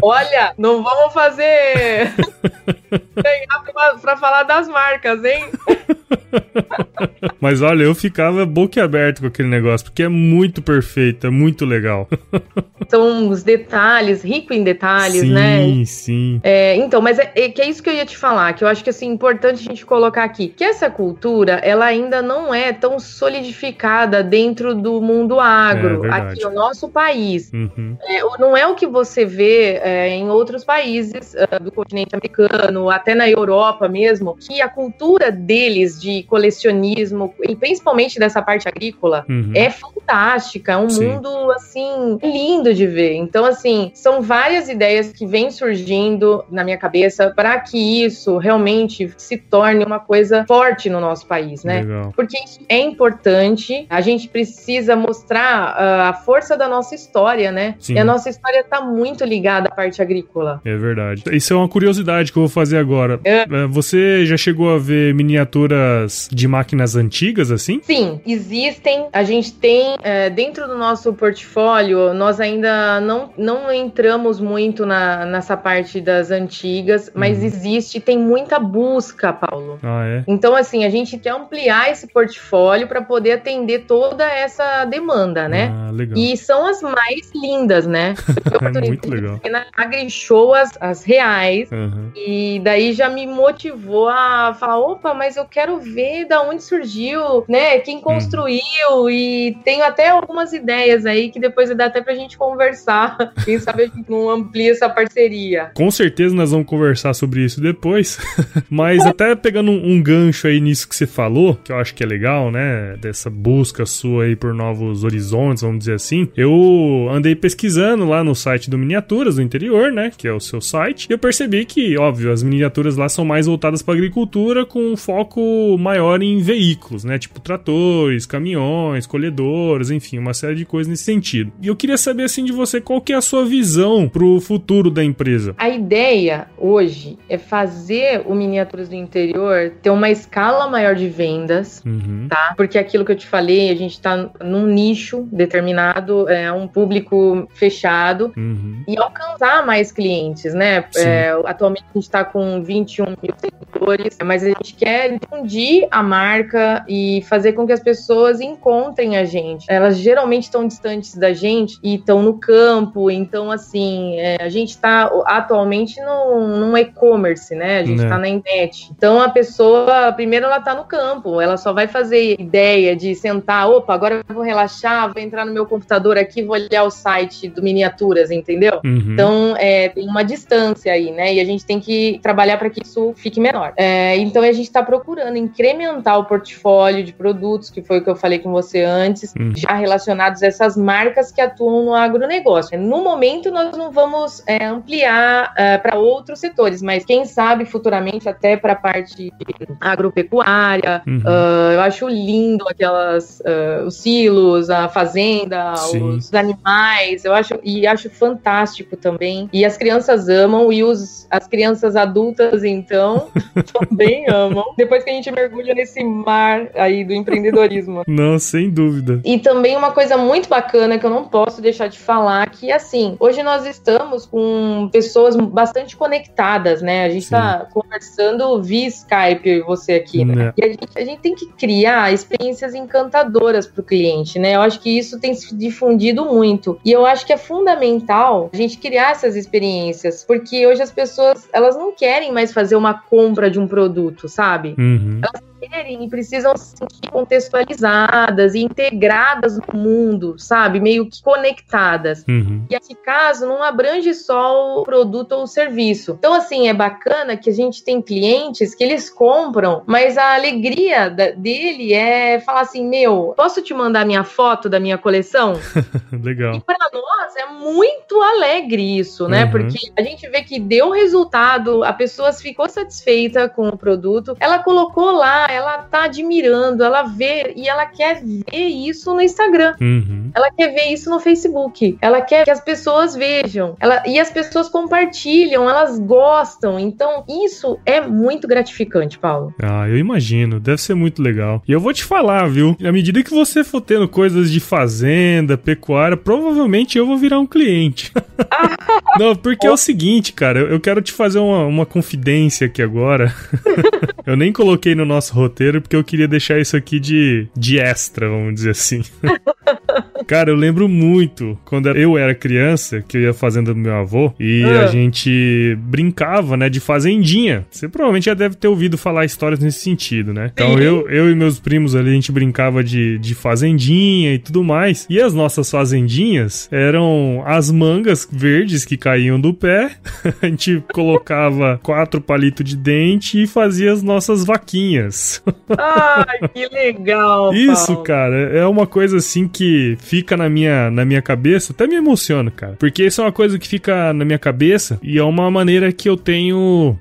Olha, 0.01 0.53
não 0.57 0.83
vamos 0.83 1.13
fazer. 1.13 2.13
Pegar 3.15 3.59
pra, 3.59 3.95
pra 3.95 4.17
falar 4.17 4.43
das 4.43 4.67
marcas, 4.67 5.23
hein? 5.23 5.45
Mas 7.39 7.61
olha, 7.61 7.83
eu 7.83 7.95
ficava 7.95 8.45
boquiaberto 8.45 9.21
com 9.21 9.27
aquele 9.27 9.47
negócio, 9.47 9.85
porque 9.85 10.03
é 10.03 10.09
muito 10.09 10.61
perfeito, 10.61 11.27
é 11.27 11.29
muito 11.29 11.65
legal. 11.65 12.07
São 12.89 13.29
os 13.29 13.43
detalhes, 13.43 14.23
rico 14.23 14.53
em 14.53 14.63
detalhes, 14.63 15.21
sim, 15.21 15.31
né? 15.31 15.59
Sim, 15.59 15.85
sim. 15.85 16.41
É, 16.43 16.75
então, 16.75 17.01
mas 17.01 17.17
é, 17.17 17.31
é, 17.35 17.49
que 17.49 17.61
é 17.61 17.69
isso 17.69 17.81
que 17.81 17.89
eu 17.89 17.93
ia 17.93 18.05
te 18.05 18.17
falar, 18.17 18.53
que 18.53 18.63
eu 18.63 18.67
acho 18.67 18.83
que 18.83 18.89
assim, 18.89 19.07
importante 19.07 19.59
a 19.59 19.63
gente 19.63 19.85
colocar 19.85 20.23
aqui, 20.23 20.47
que 20.47 20.63
essa 20.63 20.89
cultura, 20.89 21.53
ela 21.63 21.85
ainda 21.85 22.21
não 22.21 22.53
é 22.53 22.71
tão 22.73 22.99
solidificada 22.99 24.23
dentro 24.23 24.75
do 24.75 25.01
mundo 25.01 25.39
agro, 25.39 26.05
É, 26.05 26.09
aqui 26.11 26.43
no 26.43 26.51
nosso 26.51 26.89
país. 26.89 27.51
Uhum. 27.51 27.97
É, 28.01 28.21
não 28.39 28.55
é 28.55 28.67
o 28.67 28.75
que 28.75 28.85
você 28.85 29.25
vê 29.25 29.79
é, 29.83 30.09
em 30.09 30.29
outros 30.29 30.63
países 30.63 31.33
uh, 31.33 31.63
do 31.63 31.71
continente 31.71 32.15
americano, 32.15 32.84
até 32.89 33.13
na 33.15 33.29
Europa 33.29 33.87
mesmo, 33.87 34.35
que 34.35 34.61
a 34.61 34.67
cultura 34.69 35.31
deles 35.31 35.99
de 35.99 36.23
colecionismo, 36.23 37.33
e 37.43 37.55
principalmente 37.55 38.19
dessa 38.19 38.41
parte 38.41 38.67
agrícola, 38.67 39.25
Uhum. 39.29 39.51
é 39.55 39.69
fantástica, 39.69 40.73
é 40.73 40.77
um 40.77 40.89
Sim. 40.89 41.07
mundo 41.07 41.51
assim 41.51 42.17
lindo 42.23 42.73
de 42.73 42.85
ver. 42.87 43.15
Então 43.15 43.45
assim, 43.45 43.91
são 43.93 44.21
várias 44.21 44.69
ideias 44.69 45.11
que 45.11 45.25
vêm 45.25 45.49
surgindo 45.51 46.43
na 46.51 46.63
minha 46.63 46.77
cabeça 46.77 47.31
para 47.35 47.59
que 47.59 48.03
isso 48.03 48.37
realmente 48.37 49.11
se 49.17 49.37
torne 49.37 49.83
uma 49.83 49.99
coisa 49.99 50.45
forte 50.47 50.89
no 50.89 50.99
nosso 50.99 51.25
país, 51.27 51.63
né? 51.63 51.81
Legal. 51.81 52.13
Porque 52.15 52.37
isso 52.43 52.59
é 52.67 52.79
importante, 52.79 53.85
a 53.89 54.01
gente 54.01 54.27
precisa 54.27 54.95
mostrar 54.95 55.75
ah, 55.77 56.09
a 56.09 56.13
força 56.13 56.57
da 56.57 56.67
nossa 56.67 56.95
história, 56.95 57.51
né? 57.51 57.75
Sim. 57.79 57.93
E 57.93 57.99
a 57.99 58.03
nossa 58.03 58.29
história 58.29 58.59
está 58.61 58.81
muito 58.81 59.23
ligada 59.23 59.69
à 59.69 59.71
parte 59.75 60.01
agrícola. 60.01 60.61
É 60.65 60.75
verdade. 60.75 61.23
Isso 61.31 61.53
é 61.53 61.55
uma 61.55 61.69
curiosidade 61.69 62.31
que 62.31 62.37
eu 62.37 62.41
vou 62.43 62.49
fazer 62.49 62.64
agora. 62.73 63.19
É. 63.23 63.41
É, 63.41 63.67
Você 63.67 64.25
já 64.25 64.37
chegou 64.37 64.73
a 64.73 64.77
ver 64.77 65.13
miniaturas 65.13 66.27
de 66.31 66.47
máquinas 66.47 66.95
antigas 66.95 67.51
assim? 67.51 67.79
Sim, 67.83 68.19
existem. 68.25 69.07
A 69.11 69.23
gente 69.23 69.53
tem 69.53 69.95
é, 70.03 70.29
dentro 70.29 70.67
do 70.67 70.77
nosso 70.77 71.13
portfólio, 71.13 72.13
nós 72.13 72.39
ainda 72.39 72.99
não, 73.01 73.29
não 73.37 73.71
entramos 73.71 74.39
muito 74.39 74.85
na, 74.85 75.25
nessa 75.25 75.55
parte 75.57 75.99
das 76.01 76.31
antigas, 76.31 77.11
mas 77.13 77.39
Uhum. 77.39 77.45
existe, 77.45 77.99
tem 77.99 78.17
muita 78.17 78.59
busca, 78.59 79.33
Paulo. 79.33 79.79
Ah, 79.83 80.05
é? 80.05 80.23
Então, 80.27 80.55
assim, 80.55 80.85
a 80.85 80.89
gente 80.89 81.17
quer 81.17 81.31
ampliar 81.31 81.91
esse 81.91 82.07
portfólio 82.07 82.87
para 82.87 83.01
poder 83.01 83.33
atender 83.33 83.79
toda 83.87 84.23
essa 84.23 84.85
demanda, 84.85 85.47
né? 85.49 85.71
Ah, 85.73 85.91
legal. 85.91 86.17
E 86.17 86.37
são 86.37 86.65
as 86.67 86.81
mais 86.81 87.31
lindas, 87.35 87.85
né? 87.85 88.13
Eu 88.75 88.81
Muito 88.87 89.09
legal. 89.09 89.39
na 89.49 89.65
AgriShow 89.75 90.53
as, 90.53 90.71
as 90.79 91.03
reais. 91.03 91.71
Aham. 91.71 92.11
E 92.15 92.54
daí 92.59 92.93
já 92.93 93.09
me 93.09 93.25
motivou 93.25 94.09
a 94.09 94.55
falar: 94.59 94.79
opa, 94.79 95.13
mas 95.13 95.35
eu 95.35 95.45
quero 95.45 95.79
ver 95.79 96.25
da 96.27 96.41
onde 96.41 96.63
surgiu, 96.63 97.45
né? 97.47 97.79
Quem 97.79 98.01
construiu. 98.01 99.09
E 99.09 99.57
tenho 99.63 99.83
até 99.83 100.09
algumas 100.09 100.53
ideias 100.53 101.05
aí 101.05 101.29
que 101.29 101.39
depois 101.39 101.75
dá 101.75 101.85
até 101.85 102.01
pra 102.01 102.15
gente 102.15 102.37
conversar. 102.37 103.17
Quem 103.43 103.59
sabe 103.59 103.83
a 103.83 103.87
gente 103.87 104.09
não 104.09 104.29
amplia 104.29 104.71
essa 104.71 104.89
parceria. 104.89 105.71
Com 105.75 105.89
certeza 105.91 106.35
nós 106.35 106.51
vamos 106.51 106.67
conversar 106.67 107.13
sobre 107.13 107.41
isso 107.41 107.61
depois. 107.61 108.17
Mas 108.69 109.05
até 109.05 109.35
pegando 109.35 109.71
um, 109.71 109.93
um 109.93 110.01
gancho 110.01 110.47
aí 110.47 110.59
nisso 110.59 110.87
que 110.87 110.95
você 110.95 111.07
falou, 111.07 111.57
que 111.63 111.71
eu 111.71 111.77
acho 111.77 111.93
que 111.93 112.03
é 112.03 112.05
legal, 112.05 112.51
né? 112.51 112.95
Dessa 112.97 113.29
busca 113.29 113.85
sua 113.85 114.25
aí 114.25 114.35
por 114.35 114.53
novos 114.53 115.03
horizontes, 115.03 115.63
vamos 115.63 115.79
dizer 115.79 115.93
assim. 115.93 116.27
Eu 116.35 117.07
andei 117.11 117.35
pesquisando 117.35 118.05
lá 118.05 118.23
no 118.23 118.35
site 118.35 118.69
do 118.69 118.77
Miniaturas 118.77 119.35
do 119.35 119.41
Interior, 119.41 119.91
né? 119.91 120.11
Que 120.15 120.27
é 120.27 120.33
o 120.33 120.39
seu 120.39 120.61
site. 120.61 121.07
E 121.09 121.13
eu 121.13 121.19
percebi 121.19 121.65
que, 121.65 121.97
óbvio, 121.97 122.31
as 122.31 122.43
miniaturas 122.45 122.95
lá 122.95 123.09
são 123.09 123.25
mais 123.25 123.45
voltadas 123.47 123.81
para 123.81 123.93
agricultura 123.93 124.65
com 124.65 124.79
um 124.79 124.97
foco 124.97 125.77
maior 125.77 126.21
em 126.21 126.39
veículos, 126.39 127.03
né? 127.03 127.17
Tipo 127.17 127.39
tratores, 127.39 128.25
caminhões, 128.25 129.05
colhedoras, 129.05 129.91
enfim, 129.91 130.17
uma 130.17 130.33
série 130.33 130.55
de 130.55 130.65
coisas 130.65 130.89
nesse 130.89 131.03
sentido. 131.03 131.51
E 131.61 131.67
eu 131.67 131.75
queria 131.75 131.97
saber 131.97 132.23
assim 132.23 132.43
de 132.45 132.51
você 132.51 132.79
qual 132.79 133.01
que 133.01 133.13
é 133.13 133.15
a 133.15 133.21
sua 133.21 133.45
visão 133.45 134.07
pro 134.07 134.39
futuro 134.39 134.89
da 134.89 135.03
empresa. 135.03 135.53
A 135.57 135.69
ideia 135.69 136.47
hoje 136.57 137.17
é 137.29 137.37
fazer 137.37 138.21
o 138.25 138.33
Miniaturas 138.35 138.87
do 138.89 138.95
Interior 138.95 139.71
ter 139.81 139.89
uma 139.89 140.09
escala 140.09 140.67
maior 140.69 140.95
de 140.95 141.07
vendas. 141.09 141.81
Uhum. 141.85 142.27
tá? 142.29 142.53
Porque 142.55 142.77
aquilo 142.77 143.03
que 143.05 143.11
eu 143.11 143.15
te 143.15 143.27
falei, 143.27 143.69
a 143.69 143.75
gente 143.75 143.99
tá 143.99 144.29
num 144.43 144.65
nicho 144.67 145.27
determinado, 145.31 146.27
é 146.29 146.51
um 146.51 146.67
público 146.67 147.47
fechado 147.53 148.31
Uhum. 148.35 148.83
e 148.87 148.97
alcançar 148.97 149.65
mais 149.65 149.91
clientes, 149.91 150.53
né? 150.53 150.85
É, 150.95 151.31
atualmente 151.45 151.83
a 151.89 151.93
gente 151.93 152.03
está 152.03 152.23
com 152.35 152.61
21 152.61 153.05
mil 153.05 153.33
seguidores, 153.39 154.17
mas 154.21 154.43
a 154.43 154.47
gente 154.47 154.73
quer 154.73 155.17
difundir 155.17 155.87
a 155.89 156.03
marca 156.03 156.83
e 156.85 157.23
fazer 157.29 157.53
com 157.53 157.65
que 157.65 157.71
as 157.71 157.79
pessoas 157.79 158.41
encontrem 158.41 159.15
a 159.15 159.23
gente. 159.23 159.65
Elas 159.69 159.97
geralmente 159.97 160.43
estão 160.43 160.67
distantes 160.67 161.15
da 161.15 161.31
gente 161.31 161.79
e 161.81 161.95
estão 161.95 162.21
no 162.21 162.37
campo, 162.37 163.09
então 163.09 163.49
assim, 163.49 164.19
é, 164.19 164.35
a 164.41 164.49
gente 164.49 164.71
está 164.71 165.09
atualmente 165.25 166.01
num, 166.01 166.57
num 166.59 166.77
e-commerce, 166.77 167.55
né? 167.55 167.79
A 167.79 167.85
gente 167.85 167.99
Né. 167.99 168.03
está 168.03 168.17
na 168.17 168.27
internet. 168.27 168.91
Então 168.91 169.21
a 169.21 169.29
pessoa, 169.29 170.11
primeiro 170.11 170.45
ela 170.45 170.59
tá 170.59 170.75
no 170.75 170.83
campo, 170.83 171.39
ela 171.39 171.55
só 171.55 171.71
vai 171.71 171.87
fazer 171.87 172.35
ideia 172.37 172.97
de 172.97 173.15
sentar, 173.15 173.69
opa, 173.69 173.93
agora 173.93 174.21
eu 174.27 174.35
vou 174.35 174.43
relaxar, 174.43 175.13
vou 175.13 175.23
entrar 175.23 175.45
no 175.45 175.53
meu 175.53 175.65
computador 175.65 176.17
aqui, 176.17 176.43
vou 176.43 176.57
olhar 176.57 176.83
o 176.83 176.91
site 176.91 177.47
do 177.47 177.63
Miniaturas, 177.63 178.29
entendeu? 178.29 178.81
Uhum. 178.83 179.13
Então, 179.13 179.55
é, 179.57 179.87
tem 179.87 180.05
uma 180.05 180.21
distância 180.21 180.91
aí, 180.91 181.11
né? 181.11 181.33
E 181.33 181.39
a 181.39 181.45
gente 181.45 181.65
tem 181.65 181.79
que 181.79 182.19
trabalhar 182.25 182.57
para 182.57 182.71
que 182.71 182.81
isso 182.81 183.13
fique 183.15 183.39
menor. 183.39 183.71
É, 183.77 184.17
então, 184.17 184.41
a 184.41 184.51
gente 184.51 184.65
está 184.65 184.81
procurando 184.81 185.37
incrementar 185.37 186.17
o 186.17 186.25
portfólio 186.25 187.03
de 187.03 187.13
produtos, 187.13 187.69
que 187.69 187.83
foi 187.83 187.99
o 187.99 188.03
que 188.03 188.09
eu 188.09 188.15
falei 188.15 188.39
com 188.39 188.51
você 188.51 188.81
antes, 188.81 189.31
Uhum. 189.39 189.53
já 189.55 189.75
relacionados 189.75 190.41
a 190.41 190.47
essas 190.47 190.75
marcas 190.75 191.31
que 191.31 191.39
atuam 191.39 191.85
no 191.85 191.93
agronegócio. 191.93 192.79
No 192.79 193.03
momento, 193.03 193.51
nós 193.51 193.77
não 193.77 193.91
vamos 193.91 194.41
é, 194.47 194.65
ampliar 194.65 195.53
para 195.83 195.99
outros 195.99 196.39
setores, 196.39 196.81
mas 196.81 197.05
quem 197.05 197.25
sabe 197.25 197.63
futuramente 197.63 198.27
até 198.27 198.57
para 198.57 198.73
a 198.73 198.75
parte 198.75 199.31
agropecuária. 199.79 201.03
Uhum. 201.05 201.21
Ah, 201.25 201.71
eu 201.73 201.81
acho 201.81 202.07
lindo 202.07 202.67
aquelas 202.67 203.41
ah, 203.45 203.83
os 203.85 203.97
silos, 203.97 204.69
a 204.69 204.87
fazenda, 204.89 205.75
Sim. 205.75 206.17
os 206.17 206.33
animais. 206.33 207.23
Eu 207.23 207.33
acho 207.33 207.59
e 207.63 207.85
acho 207.85 208.09
fantástico 208.09 208.97
também. 208.97 209.49
E 209.53 209.63
as 209.63 209.77
crianças 209.77 210.27
amam 210.27 210.71
e 210.73 210.83
os 210.83 211.27
as 211.29 211.47
crianças 211.47 211.95
adultas 212.15 212.63
então 212.63 213.27
também 213.73 214.25
amam. 214.29 214.63
Depois 214.77 215.03
que 215.03 215.09
a 215.09 215.13
gente 215.13 215.29
mergulha 215.31 215.73
nesse 215.73 216.03
mar 216.03 216.69
aí 216.75 217.03
do 217.03 217.13
empreendedorismo. 217.13 218.03
Não, 218.07 218.39
sem 218.39 218.69
dúvida. 218.69 219.19
E 219.25 219.37
também 219.39 219.75
uma 219.75 219.91
coisa 219.91 220.15
muito 220.15 220.47
bacana 220.47 220.97
que 220.97 221.05
eu 221.05 221.09
não 221.09 221.25
posso 221.25 221.61
deixar 221.61 221.87
de 221.87 221.99
falar, 221.99 222.49
que 222.49 222.71
assim, 222.71 223.15
hoje 223.19 223.43
nós 223.43 223.65
estamos 223.65 224.25
com 224.25 224.89
pessoas 224.91 225.35
bastante 225.35 225.97
conectadas, 225.97 226.81
né? 226.81 227.05
A 227.05 227.09
gente 227.09 227.25
Sim. 227.25 227.31
tá 227.31 227.67
conversando 227.73 228.61
via 228.61 228.87
Skype, 228.87 229.49
eu 229.49 229.57
e 229.57 229.61
você 229.61 229.93
aqui, 229.93 230.23
né? 230.23 230.35
Né. 230.35 230.53
E 230.57 230.63
a 230.63 230.67
gente, 230.67 230.87
a 230.95 231.05
gente 231.05 231.19
tem 231.19 231.35
que 231.35 231.47
criar 231.53 232.13
experiências 232.13 232.73
encantadoras 232.75 233.67
para 233.67 233.81
o 233.81 233.83
cliente, 233.83 234.37
né? 234.37 234.55
Eu 234.55 234.61
acho 234.61 234.79
que 234.79 234.89
isso 234.89 235.19
tem 235.19 235.33
se 235.33 235.55
difundido 235.55 236.25
muito. 236.25 236.79
E 236.85 236.91
eu 236.91 237.05
acho 237.05 237.25
que 237.25 237.33
é 237.33 237.37
fundamental 237.37 238.49
a 238.53 238.55
gente 238.55 238.77
criar 238.77 239.11
essas 239.11 239.35
experiências, 239.35 240.23
porque 240.23 240.65
hoje 240.67 240.81
as 240.81 240.91
pessoas, 240.91 241.47
elas 241.51 241.75
não 241.75 241.91
querem 241.91 242.04
mais 242.31 242.53
fazer 242.53 242.75
uma 242.75 242.93
compra 242.93 243.49
de 243.49 243.59
um 243.59 243.67
produto, 243.67 244.27
sabe? 244.27 244.75
Uhum. 244.77 245.21
Querem 245.69 246.03
e 246.03 246.09
precisam 246.09 246.55
se 246.55 246.77
sentir 246.77 247.09
contextualizadas 247.11 248.55
e 248.55 248.59
integradas 248.59 249.57
no 249.57 249.79
mundo, 249.79 250.35
sabe? 250.37 250.79
Meio 250.79 251.09
que 251.09 251.21
conectadas. 251.21 252.23
Uhum. 252.27 252.65
E 252.69 252.75
esse 252.75 252.95
caso 252.95 253.45
não 253.47 253.63
abrange 253.63 254.13
só 254.13 254.79
o 254.79 254.83
produto 254.83 255.33
ou 255.33 255.43
o 255.43 255.47
serviço. 255.47 256.15
Então, 256.17 256.33
assim, 256.33 256.67
é 256.67 256.73
bacana 256.73 257.37
que 257.37 257.49
a 257.49 257.53
gente 257.53 257.83
tem 257.83 258.01
clientes 258.01 258.75
que 258.75 258.83
eles 258.83 259.09
compram, 259.09 259.83
mas 259.85 260.17
a 260.17 260.35
alegria 260.35 261.09
da- 261.09 261.31
dele 261.31 261.93
é 261.93 262.39
falar 262.39 262.61
assim: 262.61 262.87
meu, 262.87 263.33
posso 263.35 263.61
te 263.61 263.73
mandar 263.73 264.05
minha 264.05 264.23
foto 264.23 264.69
da 264.69 264.79
minha 264.79 264.97
coleção? 264.97 265.53
Legal. 266.23 266.55
E 266.55 266.59
para 266.61 266.77
nós 266.93 267.35
é 267.35 267.45
muito 267.47 268.21
alegre 268.21 268.97
isso, 268.97 269.27
né? 269.27 269.45
Uhum. 269.45 269.51
Porque 269.51 269.77
a 269.97 270.01
gente 270.01 270.27
vê 270.29 270.41
que 270.41 270.59
deu 270.59 270.91
resultado, 270.91 271.83
a 271.83 271.93
pessoa 271.93 272.31
ficou 272.33 272.67
satisfeita 272.69 273.49
com 273.49 273.67
o 273.67 273.77
produto, 273.77 274.35
ela 274.39 274.59
colocou 274.59 275.11
lá, 275.11 275.47
ela 275.55 275.77
tá 275.79 276.03
admirando, 276.03 276.83
ela 276.83 277.03
vê 277.03 277.53
e 277.55 277.67
ela 277.67 277.85
quer 277.85 278.21
ver 278.23 278.67
isso 278.67 279.13
no 279.13 279.21
Instagram. 279.21 279.75
Uhum. 279.79 280.31
Ela 280.35 280.51
quer 280.51 280.73
ver 280.73 280.93
isso 280.93 281.09
no 281.09 281.19
Facebook. 281.19 281.97
Ela 282.01 282.21
quer 282.21 282.43
que 282.43 282.51
as 282.51 282.59
pessoas 282.59 283.15
vejam. 283.15 283.75
Ela, 283.79 284.03
e 284.05 284.19
as 284.19 284.29
pessoas 284.29 284.67
compartilham, 284.67 285.69
elas 285.69 285.97
gostam. 285.97 286.79
Então, 286.79 287.23
isso 287.47 287.79
é 287.85 288.01
muito 288.01 288.47
gratificante, 288.47 289.17
Paulo. 289.17 289.53
Ah, 289.61 289.87
eu 289.87 289.97
imagino, 289.97 290.59
deve 290.59 290.81
ser 290.81 290.93
muito 290.93 291.21
legal. 291.21 291.63
E 291.67 291.71
eu 291.71 291.79
vou 291.79 291.93
te 291.93 292.03
falar, 292.03 292.47
viu? 292.49 292.75
À 292.83 292.91
medida 292.91 293.23
que 293.23 293.31
você 293.31 293.63
for 293.63 293.81
tendo 293.81 294.07
coisas 294.07 294.51
de 294.51 294.59
fazenda, 294.59 295.57
pecuária, 295.57 296.17
provavelmente 296.17 296.97
eu 296.97 297.05
vou 297.05 297.17
virar 297.17 297.39
um 297.39 297.47
cliente. 297.47 298.11
Não, 299.17 299.35
porque 299.35 299.65
é 299.65 299.71
o 299.71 299.77
seguinte, 299.77 300.33
cara, 300.33 300.59
eu 300.59 300.79
quero 300.79 301.01
te 301.01 301.13
fazer 301.13 301.39
uma, 301.39 301.65
uma 301.65 301.85
confidência 301.85 302.67
aqui 302.67 302.81
agora. 302.81 303.33
Eu 304.25 304.35
nem 304.35 304.51
coloquei 304.51 304.95
no 304.95 305.05
nosso 305.05 305.33
roteiro 305.33 305.81
porque 305.81 305.95
eu 305.95 306.03
queria 306.03 306.27
deixar 306.27 306.59
isso 306.59 306.75
aqui 306.75 306.99
de, 306.99 307.47
de 307.55 307.79
extra, 307.79 308.27
vamos 308.27 308.55
dizer 308.55 308.71
assim. 308.71 309.01
Cara, 310.27 310.49
eu 310.49 310.55
lembro 310.55 310.87
muito 310.87 311.57
quando 311.65 311.89
eu 311.89 312.17
era 312.17 312.33
criança, 312.33 313.03
que 313.07 313.17
eu 313.17 313.21
ia 313.21 313.33
fazendo 313.33 313.73
do 313.73 313.79
meu 313.79 313.93
avô, 313.95 314.33
e 314.39 314.63
a 314.63 314.83
Ah. 314.83 314.87
gente 314.87 315.77
brincava, 315.81 316.55
né, 316.57 316.69
de 316.69 316.79
fazendinha. 316.79 317.65
Você 317.69 317.87
provavelmente 317.87 318.25
já 318.25 318.33
deve 318.33 318.55
ter 318.55 318.67
ouvido 318.67 318.97
falar 318.97 319.25
histórias 319.25 319.59
nesse 319.59 319.79
sentido, 319.79 320.33
né? 320.33 320.51
Então 320.53 320.79
eu, 320.79 321.09
eu 321.09 321.29
e 321.29 321.35
meus 321.35 321.59
primos 321.59 321.95
ali, 321.95 322.09
a 322.11 322.13
gente 322.13 322.31
brincava 322.31 322.83
de, 322.83 323.17
de 323.19 323.35
fazendinha 323.35 324.33
e 324.33 324.39
tudo 324.39 324.63
mais. 324.63 325.05
E 325.09 325.19
as 325.21 325.33
nossas 325.33 325.69
fazendinhas 325.69 326.67
eram 326.71 327.43
as 327.45 327.69
mangas 327.71 328.27
verdes 328.31 328.85
que 328.85 328.97
caíam 328.97 329.39
do 329.39 329.53
pé. 329.53 329.91
a 330.41 330.45
gente 330.45 330.83
colocava 330.93 331.79
quatro 331.83 332.21
palitos 332.21 332.65
de 332.65 332.77
dente 332.77 333.41
e 333.43 333.47
fazia 333.47 333.91
as 333.91 334.01
nossas 334.03 334.45
vaquinhas. 334.45 335.41
Ai, 335.77 336.47
que 336.53 336.67
legal. 336.69 337.53
Isso, 337.53 337.87
Paulo. 337.87 338.03
cara, 338.03 338.35
é 338.57 338.65
uma 338.65 338.85
coisa 338.87 339.17
assim 339.17 339.47
que 339.47 339.97
fica 340.05 340.37
na 340.37 340.47
minha, 340.47 340.91
na 340.91 341.03
minha 341.03 341.21
cabeça, 341.21 341.73
até 341.73 341.87
me 341.87 341.95
emociona, 341.95 342.51
cara. 342.51 342.75
Porque 342.79 343.03
isso 343.03 343.21
é 343.21 343.23
uma 343.23 343.31
coisa 343.31 343.57
que 343.57 343.67
fica 343.67 344.13
na 344.13 344.23
minha 344.23 344.37
cabeça 344.37 344.99
e 345.01 345.17
é 345.17 345.23
uma 345.23 345.49
maneira 345.49 345.91
que 345.91 346.07
eu 346.07 346.15
tenho. 346.15 346.97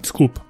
Desculpa. 0.00 0.40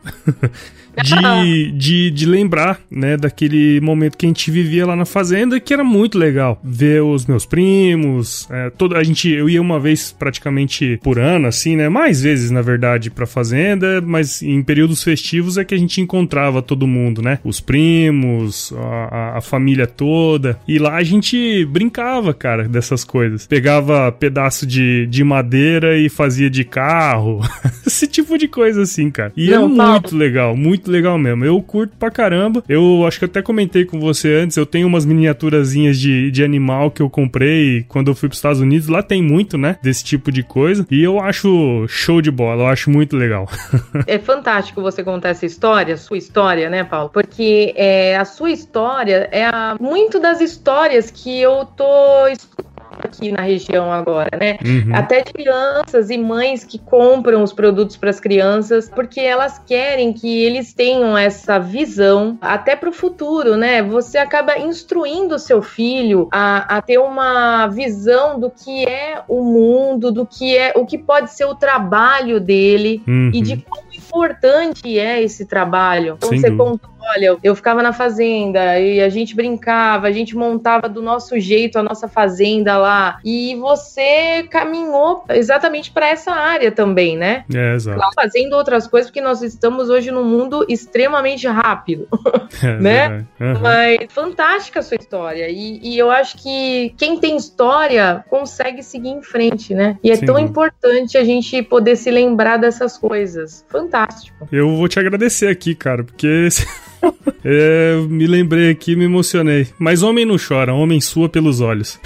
de, 1.03 1.71
de, 1.77 2.11
de 2.11 2.27
lembrar, 2.27 2.81
né, 2.91 3.17
daquele 3.17 3.81
momento 3.81 4.17
que 4.17 4.27
a 4.27 4.29
gente 4.29 4.51
vivia 4.51 4.87
lá 4.87 4.95
na 4.97 5.05
fazenda, 5.05 5.59
que 5.61 5.73
era 5.73 5.85
muito 5.85 6.19
legal. 6.19 6.61
Ver 6.63 7.03
os 7.03 7.27
meus 7.27 7.45
primos, 7.47 8.47
é, 8.51 8.71
toda, 8.71 8.99
a 8.99 9.03
gente, 9.05 9.29
eu 9.29 9.49
ia 9.49 9.61
uma 9.61 9.79
vez 9.81 10.13
praticamente 10.13 10.99
por 11.03 11.19
ano, 11.19 11.47
assim, 11.49 11.77
né, 11.77 11.89
mais 11.89 12.23
vezes, 12.23 12.51
na 12.51 12.63
verdade, 12.63 13.11
pra 13.11 13.27
fazenda, 13.27 14.01
mas 14.01 14.43
em 14.43 14.63
períodos 14.63 15.03
festivos 15.03 15.57
é 15.59 15.65
que 15.65 15.75
a 15.75 15.79
gente 15.79 16.01
encontrava 16.01 16.63
todo 16.63 16.87
mundo, 16.87 17.23
né, 17.23 17.39
os 17.45 17.61
primos, 17.61 18.73
a, 18.77 19.39
a- 19.39 19.41
família 19.41 19.87
toda, 19.87 20.59
e 20.67 20.79
lá 20.79 20.97
a 20.97 21.03
gente 21.03 21.65
brincava, 21.67 22.33
cara, 22.33 22.67
dessas 22.67 23.05
coisas. 23.05 23.47
Pegava 23.47 24.11
pedaço 24.11 24.67
de, 24.67 25.07
de 25.07 25.23
madeira 25.23 25.97
e 25.99 26.09
fazia 26.09 26.49
de 26.49 26.65
carro, 26.65 27.41
esse 27.87 28.07
tipo 28.07 28.39
de 28.39 28.49
coisa 28.49 28.83
assim, 28.83 29.11
cara. 29.11 29.33
E 29.37 29.53
é 29.53 29.59
Não, 29.59 29.77
Paulo. 29.77 29.93
muito 29.93 30.17
legal, 30.17 30.57
muito 30.57 30.84
legal 30.91 31.19
mesmo. 31.19 31.45
Eu 31.45 31.61
curto 31.63 31.97
pra 31.97 32.11
caramba. 32.11 32.63
Eu 32.69 33.07
acho 33.07 33.19
que 33.19 33.25
até 33.25 33.43
comentei 33.43 33.85
com 33.85 34.01
você 34.01 34.35
antes, 34.35 34.57
eu 34.57 34.67
tenho 34.67 34.87
umas 34.87 35.05
miniaturazinhas 35.05 35.99
de, 35.99 36.31
de 36.31 36.45
animal 36.45 36.91
que 36.91 37.03
eu 37.03 37.11
comprei 37.11 37.85
quando 37.89 38.09
eu 38.09 38.15
fui 38.15 38.29
pros 38.29 38.39
Estados 38.39 38.61
Unidos. 38.61 38.89
Lá 38.89 39.03
tem 39.03 39.23
muito, 39.23 39.57
né, 39.59 39.77
desse 39.83 40.05
tipo 40.05 40.31
de 40.31 40.43
coisa. 40.43 40.87
E 40.91 41.03
eu 41.03 41.21
acho 41.21 41.87
show 41.89 42.21
de 42.21 42.31
bola, 42.31 42.65
eu 42.65 42.69
acho 42.69 42.91
muito 42.91 43.17
legal. 43.17 43.49
É 44.07 44.19
fantástico 44.19 44.83
você 44.83 45.03
contar 45.03 45.31
essa 45.31 45.47
história, 45.47 45.97
sua 45.97 46.19
história, 46.19 46.69
né, 46.69 46.85
Paulo? 46.85 47.11
Porque 47.11 47.73
é, 47.77 48.17
a 48.17 48.25
sua 48.25 48.51
história 48.51 49.29
é 49.31 49.45
a, 49.45 49.77
muito 49.81 50.21
das 50.21 50.41
histórias 50.41 51.11
que 51.11 51.41
eu 51.41 51.65
tô 51.65 52.27
escutando 52.29 52.74
aqui 52.99 53.31
na 53.33 53.43
região 53.43 53.93
agora, 53.93 54.31
né? 54.39 54.59
Uhum. 54.65 54.95
Até 54.95 55.23
de 55.23 55.33
crianças 55.33 56.11
e 56.11 56.19
mães 56.19 56.65
que 56.65 56.79
compram 56.79 57.43
os 57.43 57.53
produtos 57.53 57.97
para 57.97 58.11
as 58.11 58.21
crianças, 58.21 58.89
porque 58.89 59.21
elas 59.21 59.59
querem 59.59 60.13
que 60.13 60.43
eles 60.45 60.73
tenham 60.73 61.17
essa 61.17 61.59
visão 61.59 62.39
até 62.41 62.77
para 62.77 62.89
o 62.89 62.93
futuro, 62.93 63.57
né? 63.57 63.83
Você 63.83 64.19
acaba 64.19 64.59
instruindo 64.59 65.35
o 65.35 65.39
seu 65.39 65.63
filho 65.63 66.29
a, 66.33 66.77
a 66.77 66.83
ter 66.83 66.99
uma 66.99 67.67
visão 67.69 68.39
do 68.39 68.51
que 68.51 68.85
é 68.87 69.23
o 69.29 69.43
mundo, 69.43 70.11
do 70.13 70.27
que 70.27 70.57
é 70.57 70.73
o 70.77 70.85
que 70.87 70.99
pode 70.99 71.33
ser 71.33 71.45
o 71.45 71.55
trabalho 71.55 72.41
dele 72.41 73.03
Uhum. 73.07 73.31
e 73.33 73.41
de 73.41 73.57
quão 73.57 73.83
importante 73.95 74.99
é 74.99 75.23
esse 75.23 75.47
trabalho. 75.47 76.17
Sem 76.23 76.39
você 76.41 76.51
dúvida. 76.51 76.65
contou, 76.65 76.91
olha, 77.17 77.37
eu- 77.43 77.55
ficava 77.55 77.83
na 77.83 77.93
fazenda 77.93 78.79
e 78.79 79.01
a 79.01 79.09
gente 79.09 79.35
brincava, 79.35 80.07
a 80.07 80.13
gente 80.13 80.37
montava 80.37 80.89
do 80.89 81.01
nosso 81.01 81.39
jeito 81.39 81.79
a 81.79 81.83
nossa 81.83 82.09
fazenda 82.09 82.77
lá. 82.77 83.19
E 83.25 83.55
você 83.57 84.43
caminhou 84.51 85.25
exatamente 85.31 85.91
para 85.91 86.09
essa 86.09 86.33
área 86.33 86.71
também, 86.73 87.17
né? 87.17 87.45
É, 87.55 87.75
exato. 87.75 87.97
Claro, 87.97 88.13
Fazendo 88.15 88.55
outras 88.55 88.87
coisas, 88.87 89.11
porque 89.11 89.21
nós 89.21 89.43
estamos 89.43 89.89
hoje 89.91 90.11
num 90.11 90.25
mundo 90.25 90.65
extremamente 90.69 91.47
rápido. 91.47 92.09
É 92.63 92.79
né? 92.81 93.25
Uhum. 93.41 93.59
Mas 93.61 93.99
fantástica 94.11 94.81
a 94.81 94.83
sua 94.83 94.97
história. 94.97 95.49
E, 95.51 95.81
e 95.83 95.99
eu 95.99 96.11
acho 96.11 96.37
que 96.39 96.95
quem 96.97 97.19
tem 97.19 97.37
história 97.37 98.25
consegue 98.31 98.83
seguir 98.83 99.09
em 99.09 99.23
frente, 99.23 99.75
né? 99.75 99.99
E 100.03 100.11
é 100.11 100.17
Sem 100.17 100.27
tão 100.27 100.39
importante 100.39 101.19
a 101.19 101.25
gente 101.25 101.63
poder 101.63 101.97
se 101.97 102.11
lembrar 102.11 102.57
dessas 102.59 102.97
coisas. 102.97 103.65
Fantástico. 103.69 104.49
Eu 104.53 104.77
vou 104.77 104.89
te 104.89 104.99
agradecer 104.99 105.49
aqui, 105.49 105.75
cara, 105.75 106.05
porque 106.05 106.49
é, 107.45 107.97
me 108.09 108.27
lembrei 108.27 108.71
aqui, 108.71 108.97
me 108.97 109.05
emocionei. 109.05 109.69
Mas 109.79 110.03
homem 110.03 110.25
não 110.25 110.37
chora, 110.37 110.75
homem 110.75 111.01
sua 111.01 111.29
pelos 111.29 111.61
olhos. 111.61 112.01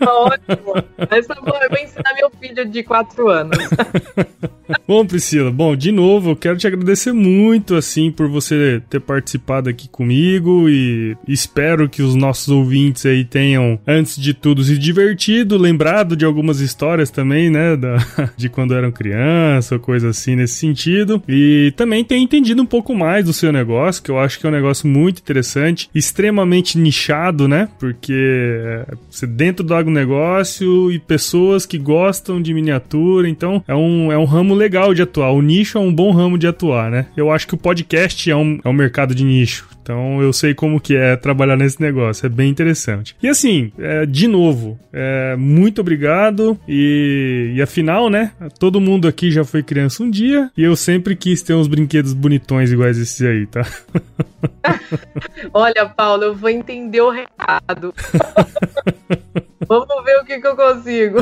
Ótimo. 0.00 0.74
Essa 1.10 1.34
eu 1.34 1.42
vou 1.42 1.60
eu 1.60 1.68
vou 1.68 1.78
ensinar 1.78 2.14
meu 2.14 2.30
filho 2.40 2.68
de 2.68 2.82
4 2.82 3.28
anos. 3.28 3.58
Bom, 4.86 5.04
Priscila, 5.04 5.50
bom, 5.50 5.74
de 5.74 5.90
novo, 5.90 6.30
eu 6.30 6.36
quero 6.36 6.56
te 6.56 6.66
agradecer 6.66 7.12
muito, 7.12 7.74
assim, 7.74 8.10
por 8.10 8.28
você 8.28 8.82
ter 8.88 9.00
participado 9.00 9.68
aqui 9.68 9.88
comigo 9.88 10.68
e 10.68 11.16
espero 11.26 11.88
que 11.88 12.02
os 12.02 12.14
nossos 12.14 12.48
ouvintes 12.48 13.04
aí 13.06 13.24
tenham, 13.24 13.78
antes 13.86 14.20
de 14.20 14.32
tudo, 14.32 14.62
se 14.62 14.78
divertido, 14.78 15.56
lembrado 15.56 16.16
de 16.16 16.24
algumas 16.24 16.60
histórias 16.60 17.10
também, 17.10 17.50
né, 17.50 17.76
da, 17.76 17.96
de 18.36 18.48
quando 18.48 18.74
eram 18.74 18.92
criança, 18.92 19.74
ou 19.74 19.80
coisa 19.80 20.10
assim 20.10 20.36
nesse 20.36 20.54
sentido, 20.54 21.22
e 21.28 21.72
também 21.76 22.04
tenham 22.04 22.22
entendido 22.22 22.62
um 22.62 22.66
pouco 22.66 22.94
mais 22.94 23.24
do 23.24 23.32
seu 23.32 23.52
negócio, 23.52 23.99
que 24.02 24.10
eu 24.10 24.18
acho 24.18 24.38
que 24.38 24.46
é 24.46 24.48
um 24.48 24.52
negócio 24.52 24.86
muito 24.86 25.20
interessante, 25.20 25.88
extremamente 25.94 26.78
nichado, 26.78 27.46
né, 27.48 27.68
porque 27.78 28.12
é, 28.12 28.94
você 29.10 29.26
dentro 29.26 29.64
do 29.64 29.74
agronegócio 29.74 30.90
e 30.90 30.98
pessoas 30.98 31.66
que 31.66 31.78
gostam 31.78 32.40
de 32.40 32.52
miniatura, 32.52 33.28
então 33.28 33.62
é 33.66 33.74
um, 33.74 34.12
é 34.12 34.18
um 34.18 34.24
ramo 34.24 34.54
legal 34.54 34.94
de 34.94 35.02
atuar. 35.02 35.32
O 35.32 35.42
nicho 35.42 35.78
é 35.78 35.80
um 35.80 35.92
bom 35.92 36.10
ramo 36.12 36.38
de 36.38 36.46
atuar, 36.46 36.90
né? 36.90 37.06
Eu 37.16 37.30
acho 37.30 37.46
que 37.46 37.54
o 37.54 37.58
podcast 37.58 38.30
é 38.30 38.36
um, 38.36 38.58
é 38.64 38.68
um 38.68 38.72
mercado 38.72 39.14
de 39.14 39.24
nicho. 39.24 39.68
Então 39.82 40.22
eu 40.22 40.32
sei 40.32 40.54
como 40.54 40.80
que 40.80 40.94
é 40.94 41.16
trabalhar 41.16 41.56
nesse 41.56 41.80
negócio, 41.80 42.26
é 42.26 42.28
bem 42.28 42.50
interessante. 42.50 43.16
E 43.22 43.28
assim, 43.28 43.72
é, 43.78 44.06
de 44.06 44.28
novo, 44.28 44.78
é, 44.92 45.36
muito 45.36 45.80
obrigado. 45.80 46.58
E, 46.68 47.52
e 47.54 47.62
afinal, 47.62 48.08
né? 48.08 48.32
Todo 48.58 48.80
mundo 48.80 49.08
aqui 49.08 49.30
já 49.30 49.44
foi 49.44 49.62
criança 49.62 50.02
um 50.02 50.10
dia 50.10 50.50
e 50.56 50.62
eu 50.62 50.76
sempre 50.76 51.16
quis 51.16 51.42
ter 51.42 51.54
uns 51.54 51.66
brinquedos 51.66 52.12
bonitões 52.12 52.70
iguais 52.70 52.98
esses 52.98 53.20
aí, 53.22 53.46
tá? 53.46 53.66
Olha, 55.52 55.86
Paulo, 55.86 56.24
eu 56.24 56.34
vou 56.34 56.48
entender 56.48 57.00
o 57.00 57.10
recado. 57.10 57.94
Vamos 59.70 60.04
ver 60.04 60.16
o 60.16 60.24
que, 60.24 60.40
que 60.40 60.46
eu 60.48 60.56
consigo. 60.56 61.18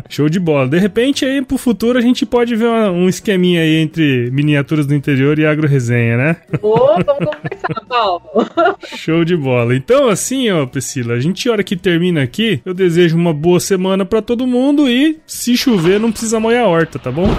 Show 0.09 0.29
de 0.29 0.41
bola. 0.41 0.67
De 0.69 0.79
repente 0.79 1.25
aí 1.25 1.41
pro 1.43 1.57
futuro 1.57 1.99
a 1.99 2.03
gente 2.03 2.27
pode 2.27 2.55
ver 2.57 2.67
uma- 2.67 2.91
um 2.91 3.09
esqueminha 3.09 3.61
aí 3.63 3.77
entre 3.77 4.29
miniaturas 4.33 4.85
do 4.87 4.95
interior 4.95 5.39
e 5.39 5.47
agro 5.47 5.69
resenha, 5.69 6.17
né? 6.17 6.37
Ô, 6.63 6.77
vamos 6.77 7.05
conversar, 7.07 7.85
Paulo. 7.89 8.23
Show 8.97 9.25
de 9.25 9.37
bola. 9.37 9.75
Então, 9.77 10.09
assim, 10.09 10.51
ó, 10.51 10.67
Priscila, 10.67 11.15
a 11.15 11.21
gente, 11.21 11.49
a 11.49 11.53
hora 11.53 11.63
que 11.63 11.77
termina 11.77 12.23
aqui, 12.23 12.61
eu 12.65 12.75
desejo 12.75 13.17
uma 13.17 13.33
boa 13.33 13.61
semana 13.61 14.05
pra 14.05 14.21
todo 14.21 14.47
mundo 14.47 14.89
e, 14.89 15.19
se 15.27 15.57
chover, 15.57 16.01
não 16.01 16.11
precisa 16.11 16.41
molhar 16.41 16.65
a 16.65 16.69
horta, 16.69 16.99
tá 16.99 17.13
bom? 17.13 17.29